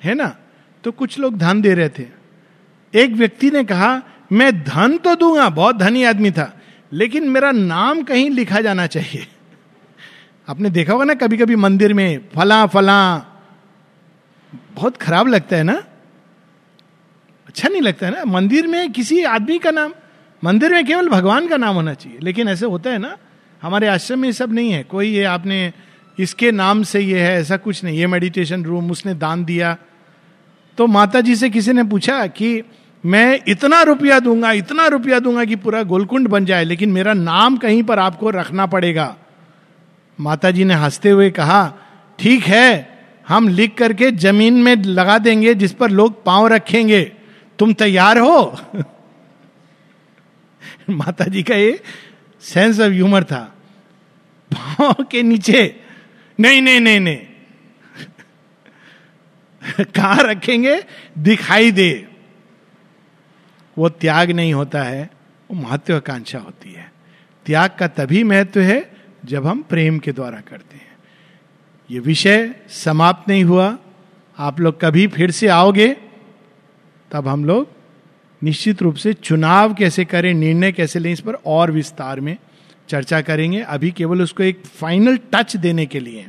है 0.00 0.14
ना? 0.14 0.34
तो 0.84 0.92
कुछ 0.92 1.18
लोग 1.18 1.36
धन 1.38 1.60
दे 1.60 1.74
रहे 1.74 1.88
थे। 1.88 2.06
एक 2.94 3.12
व्यक्ति 3.12 3.50
ने 3.50 3.64
कहा, 3.64 4.02
मैं 4.32 4.52
धन 4.64 4.96
तो 4.98 5.14
दूँगा, 5.14 5.48
बहुत 5.50 5.76
धनी 5.76 6.04
आदमी 6.04 6.30
था, 6.30 6.52
लेकिन 6.92 7.28
मेरा 7.28 7.52
नाम 7.52 8.02
कहीं 8.02 8.30
लिखा 8.30 8.60
जाना 8.60 8.86
चाहिए। 8.86 9.26
आपने 10.48 10.70
देखा 10.70 10.92
होगा 10.92 11.04
ना 11.04 11.14
कभी 11.14 11.36
कभी 11.36 11.56
मंदिर 11.56 11.94
में 11.94 12.20
फला 12.34 12.66
फला। 12.66 13.16
बहुत 14.74 14.96
खराब 14.96 15.28
लगता 15.28 15.56
है 15.56 15.62
ना? 15.62 15.84
अच्छा 17.48 17.68
नहीं 17.68 17.82
लगता 17.82 18.06
है 18.06 18.12
ना? 18.12 18.24
मंदिर 18.24 18.66
में 18.66 18.92
किसी 18.92 19.22
आदमी 19.22 19.58
का 19.58 19.70
नाम, 19.70 19.92
मंदिर 20.44 20.72
में 20.72 20.86
केवल 20.86 21.08
भगवान 21.08 21.48
का 21.48 21.56
नाम 21.56 21.74
होना 21.74 21.94
चाहिए। 21.94 22.18
लेकिन 22.22 22.48
ऐसे 22.48 22.66
होता 22.66 22.90
है 22.90 22.98
ना, 22.98 23.16
हमारे 23.62 23.88
आश्रम 23.88 24.18
में 24.18 24.32
सब 24.32 24.52
नहीं 24.52 24.72
है। 24.72 24.82
कोई 24.82 25.08
ये 25.08 25.24
आपने, 25.24 25.72
इसके 26.18 26.52
नाम 26.52 26.82
से 26.82 27.00
ये 27.00 27.20
है, 27.20 27.40
ऐसा 27.40 27.56
कुछ 27.56 27.84
नहीं। 27.84 27.98
ये 27.98 28.06
मेडिटेशन 28.06 28.64
रूम 28.64 28.90
उसने 28.90 29.14
दान 29.14 29.44
दिया। 29.44 29.76
तो 30.78 30.86
माता 30.86 31.20
जी 31.20 31.36
से 31.36 31.50
किसी 31.50 31.72
ने 31.72 31.84
पूछा 31.84 32.26
कि, 32.26 32.62
मैं 33.06 33.40
इतना 33.48 33.82
रुपया 33.82 34.18
दूँगा, 34.18 34.52
इतना 34.52 34.86
रुपया 34.86 35.18
दूँगा 35.18 35.44
कि 35.44 35.56
पूरा 35.56 35.82
गोलकुंड 35.82 36.28
बन 36.28 36.44
जाए, 36.44 36.64
लेकिन 36.64 36.90
मेरा 36.90 37.12
नाम 37.12 37.56
कहीं 37.56 37.82
पर 37.82 37.98
आपको 37.98 38.30
रखना 38.30 38.66
पड़ेगा। 38.66 39.16
माता 40.20 40.50
जी 40.50 40.64
ने 40.64 40.74
हँसते 40.74 41.10
हुए 41.10 41.30
कहा, 41.30 41.74
ठीक 42.18 42.44
है, 42.44 42.98
हम 43.28 43.48
लिख 43.48 43.78
करके 43.78 44.10
ज़मीन 44.10 44.54
में 44.54 44.76
लगा 44.76 45.18
देंगे 45.18 45.54
जिस 45.54 45.72
पर 45.72 45.90
लोग 45.90 46.24
पाँव 46.24 46.46
रखेंगे। 46.46 47.12
तुम 47.58 47.72
तैयार 47.72 48.18
हो? 48.18 48.58
माता 50.90 51.24
जी 51.24 51.42
का 51.42 51.54
ये 51.54 51.82
सेंस 52.40 52.80
ऑफ़ 52.80 52.88
ह्यूमर 52.88 53.24
था। 53.24 53.54
पाँव 54.54 55.04
के 55.04 55.22
नीचे। 55.22 55.80
नहीं 56.40 56.62
नहीं 56.62 56.80
नहीं 56.80 57.00
नहीं। 57.00 57.16
कहा 59.84 60.20
रखेंगे? 60.20 60.84
दिखाई 61.18 61.70
दे। 61.70 62.08
वो 63.78 63.88
त्याग 63.88 64.30
नहीं 64.30 64.54
होता 64.54 64.82
है, 64.82 65.10
वो 65.50 65.62
महत्वाकांक्षा 65.62 66.38
होती 66.38 66.72
है। 66.72 66.92
त्याग 67.46 67.70
का 67.78 67.88
तभी 67.88 68.24
महत्व 68.24 68.60
है 68.60 68.99
जब 69.24 69.46
हम 69.46 69.62
प्रेम 69.62 69.98
के 69.98 70.12
द्वारा 70.12 70.40
करते 70.40 70.76
हैं। 70.76 70.90
ये 71.90 71.98
विषय 71.98 72.54
समाप्त 72.68 73.28
नहीं 73.28 73.44
हुआ। 73.44 73.78
आप 74.38 74.60
लोग 74.60 74.80
कभी 74.80 75.06
फिर 75.06 75.30
से 75.30 75.48
आओगे, 75.48 75.96
तब 77.12 77.28
हम 77.28 77.44
लोग 77.44 77.68
निश्चित 78.42 78.82
रूप 78.82 78.94
से 78.94 79.12
चुनाव 79.12 79.74
कैसे 79.74 80.04
करें, 80.04 80.34
निर्णय 80.34 80.72
कैसे 80.72 80.98
लें, 80.98 81.12
इस 81.12 81.20
पर 81.20 81.34
और 81.46 81.70
विस्तार 81.70 82.20
में 82.20 82.36
चर्चा 82.88 83.20
करेंगे। 83.20 83.60
अभी 83.60 83.90
केवल 83.90 84.22
उसको 84.22 84.42
एक 84.42 84.64
फाइनल 84.64 85.18
टच 85.34 85.56
देने 85.56 85.86
के 85.86 86.00
लिए। 86.00 86.28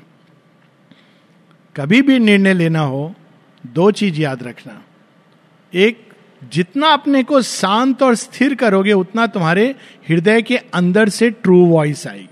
कभी 1.75 2.01
भी 2.01 2.19
निर्णय 2.19 2.53
लेना 2.53 2.79
हो, 2.79 3.15
दो 3.65 3.91
चीज़ 3.91 4.21
याद 4.21 4.43
रखना। 4.43 4.83
एक, 5.73 6.09
जितना 6.53 6.87
अपने 6.87 7.23
को 7.23 7.41
शांत 7.41 8.03
और 8.03 8.15
स्थिर 8.15 8.55
करोगे, 8.55 8.93
उतना 8.93 9.27
तुम्हारे 9.27 9.75
हृदय 10.09 10.41
के 10.41 10.57
अंदर 10.57 11.09
से 11.09 11.29
ट्रू 11.29 11.65
वॉइस 11.65 12.07
आएगी। 12.07 12.30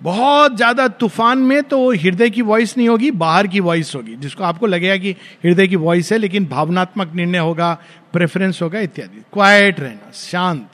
बहुत 0.00 0.56
ज़्यादा 0.56 0.88
तूफ़ान 0.88 1.38
में 1.38 1.62
तो 1.62 1.92
हृदय 1.92 2.30
की 2.30 2.42
वॉइस 2.42 2.76
नहीं 2.78 2.88
होगी, 2.88 3.10
बाहर 3.10 3.46
की 3.46 3.60
वॉइस 3.60 3.94
होगी। 3.94 4.16
जिसको 4.16 4.44
आपको 4.44 4.66
लगेगा 4.66 4.96
कि 4.96 5.12
हृदय 5.44 5.66
की 5.66 5.76
वॉइस 5.76 6.12
है, 6.12 6.18
लेकिन 6.18 6.46
भावनात्मक 6.46 7.14
निर्णय 7.14 7.38
होगा 7.38 7.78
प्रेफरेंस 8.12 8.62
होगा, 8.62 8.80
इत्यादि। 8.80 9.22
क्वाइट 9.32 9.80
रहना, 9.80 10.10
शांत। 10.14 10.68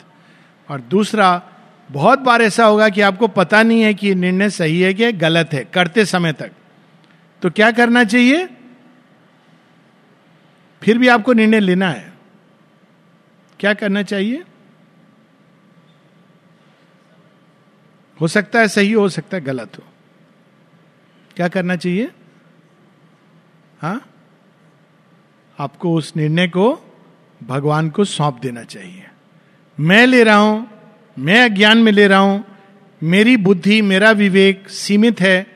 और 0.71 0.81
दूसरा, 0.81 1.43
बहुत 1.91 2.19
बार 2.19 2.43
ऐसा 2.43 2.65
होगा 2.65 2.89
कि 2.89 3.01
आपको 3.01 3.29
पता 3.29 3.63
नहीं 3.63 3.83
है 3.83 3.95
कि 3.95 4.15
निर्णय 4.15 4.51
सही 4.51 4.81
है 4.81 4.95
कि 4.95 5.13
गलत 5.13 5.51
है, 5.53 5.65
करते 5.65 6.05
समय 6.05 6.33
तक। 6.33 6.51
तो 7.43 7.51
क्या 7.51 7.71
करना 7.71 8.05
चाहिए? 8.05 8.49
फिर 10.83 10.99
भी 10.99 11.09
आपको 11.09 11.33
निर्णय 11.33 11.61
लेना 11.61 11.89
है। 11.89 12.13
क्या 13.61 13.75
करना 13.75 14.03
चाहिए? 14.03 14.43
हो 18.25 18.29
सकता 18.29 18.61
है 18.61 18.69
सही 18.69 18.93
हो 18.93 19.09
सकता 19.09 19.37
है 19.37 19.45
गलत 19.45 19.73
हो। 19.79 19.83
क्या 21.37 21.49
करना 21.49 21.77
चाहिए? 21.77 22.11
हा? 23.83 24.01
आपको 25.59 25.95
उस 25.95 26.17
निर्णय 26.17 26.49
को 26.49 26.93
भगवान 27.43 27.91
को 27.91 28.05
सौंप 28.05 28.39
देना 28.43 28.63
चाहिए। 28.65 29.05
मैं 29.81 30.07
ले 30.07 30.25
रहा 30.25 30.37
हूँ, 30.37 30.71
मैं 31.19 31.45
अज्ञान 31.45 31.79
में 31.79 31.93
ले 31.93 32.07
रहा 32.07 32.19
हूँ, 32.19 32.45
मेरी 33.03 33.37
बुद्धि, 33.37 33.83
मेरा 33.83 34.11
विवेक 34.11 34.69
सीमित 34.69 35.21
है, 35.21 35.47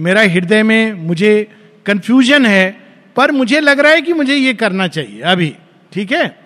मेरा 0.00 0.20
हृदय 0.20 0.62
में 0.62 0.92
मुझे 0.92 1.50
कंफ्यूजन 1.86 2.46
है, 2.46 2.80
पर 3.16 3.32
मुझे 3.32 3.60
लग 3.60 3.80
रहा 3.80 3.92
है 3.92 4.02
कि 4.02 4.12
मुझे 4.12 4.34
ये 4.34 4.54
करना 4.54 4.88
चाहिए 4.88 5.20
अभी, 5.20 5.56
ठीक 5.92 6.12
है? 6.12 6.38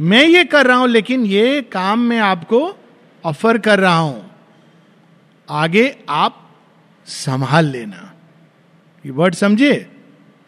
मैं 0.00 0.24
ये 0.24 0.44
कर 0.44 0.66
रहा 0.66 0.76
हूँ, 0.76 0.88
लेकिन 0.88 1.24
ये 1.24 1.62
काम 1.62 1.98
मैं 1.98 2.20
आपको 2.20 2.76
ऑफ़र 3.24 3.58
कर 3.58 3.80
रहा 3.80 3.98
हूँ। 3.98 4.29
आगे 5.50 5.98
आप 6.08 6.50
संभाल 7.06 7.66
लेना। 7.66 8.12
ये 9.06 9.12
वर्ड 9.12 9.34
समझे? 9.34 9.90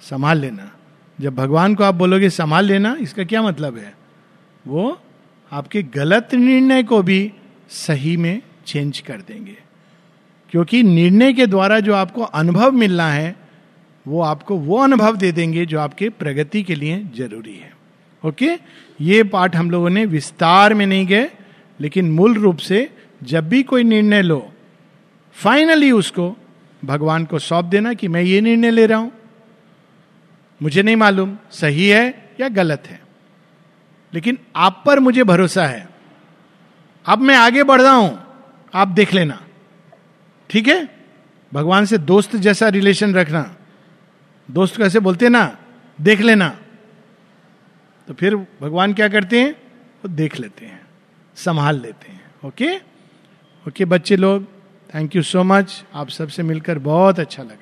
संभाल 0.01 0.39
लेना। 0.39 0.73
जब 1.21 1.35
भगवान 1.35 1.75
को 1.75 1.85
आप 1.85 1.95
बोलोगे 1.95 2.31
संभाल 2.31 2.65
लेना, 2.65 2.97
इसका 3.01 3.25
क्या 3.25 3.43
मतलब 3.43 3.79
है? 3.79 3.95
वो 4.67 5.01
आपके 5.53 5.83
गलत 5.83 6.29
निर्णय 6.35 6.83
को 6.83 7.03
भी 7.03 7.33
सही 7.69 8.17
में 8.17 8.43
चेंज 8.67 9.01
कर 9.01 9.17
देंगे। 9.17 9.57
क्योंकि 10.51 10.83
निर्णय 10.83 11.33
के 11.33 11.47
द्वारा 11.47 11.81
जो 11.81 11.95
आपको 11.95 12.23
अनुभव 12.23 12.73
मिलना 12.73 13.11
है, 13.11 13.37
वो 14.07 14.23
आपको 14.23 14.57
वो 14.57 14.79
अनुभव 14.79 15.17
दे 15.17 15.33
देंगे 15.33 15.67
जो 15.67 15.81
आपके 15.81 16.09
प्रगति 16.09 16.63
के 16.63 16.75
लिए 16.75 17.05
ज़रूरी 17.17 17.57
है। 17.57 17.73
ओके? 18.25 18.51
ये 19.01 19.23
पाठ 19.23 19.57
हम 19.57 19.71
लोगों 19.71 19.91
ने 19.91 20.07
विस्तार 20.07 20.75
में 20.75 20.87
नहीं 20.87 21.07
गए, 21.07 21.31
लेकिन 21.81 22.13
मूल 22.13 22.35
रूप 22.35 22.57
से 22.57 22.91
जब 23.23 23.49
भी 23.49 23.63
कोई 23.63 23.83
निर्णय 23.83 24.23
लो 24.23 24.52
फाइनली 25.35 25.91
उसको 25.91 26.37
भगवान 26.85 27.25
को 27.25 27.39
सौंप 27.39 27.65
देना 27.65 27.93
कि 27.95 28.09
मैं 28.09 28.23
ये 28.23 28.41
निर्णय 28.41 28.71
ले 28.71 28.87
रहा 28.87 28.99
हूँ। 28.99 29.13
मुझे 30.63 30.83
नहीं 30.83 30.97
मालूम 30.97 31.39
सही 31.51 31.89
है 31.89 32.33
या 32.41 32.49
गलत 32.49 32.83
है। 32.87 33.01
लेकिन 34.15 34.39
आप 34.57 34.83
पर 34.87 35.01
मुझे 35.01 35.25
भरोसा 35.25 35.67
है। 35.67 35.89
अब 37.07 37.19
मैं 37.19 37.37
आगे 37.37 37.63
बढ़ 37.63 37.81
रहा 37.83 37.93
हूँ, 37.93 38.19
आप 38.75 38.89
देख 38.89 39.15
लेना। 39.15 39.43
ठीक 40.51 40.69
है? 40.69 40.89
भगवान 41.53 41.85
से 41.85 41.99
दोस्त 41.99 42.37
जैसा 42.37 42.69
रिलेशन 42.69 43.15
रखना। 43.15 43.57
दोस्त 44.51 44.77
कैसे 44.77 45.01
बोलते 45.01 45.29
ना, 45.29 45.59
देख 46.01 46.21
लेना। 46.21 46.49
तो 48.09 48.15
फिर 48.15 48.37
भगवान 48.37 48.95
क्या 48.95 49.09
करते 49.09 49.41
हैं? 49.41 49.53
वो 49.53 50.09
देख 50.09 50.41
लेते 50.41 50.67
हैं, 50.67 50.81
संभाल 51.37 51.81
लेते 51.81 52.13
हैं। 52.13 52.35
ओके? 52.45 52.77
ओके, 53.69 53.85
बच्चे 53.85 54.17
लोग 54.17 54.47
थैंक 54.95 55.17
यू 55.17 55.23
सो 55.23 55.43
मच 55.43 55.83
आप 55.95 56.09
सबसे 56.09 56.43
मिलकर 56.43 56.79
बहुत 56.79 57.21
अच्छा 57.21 57.43
लगा। 57.43 57.62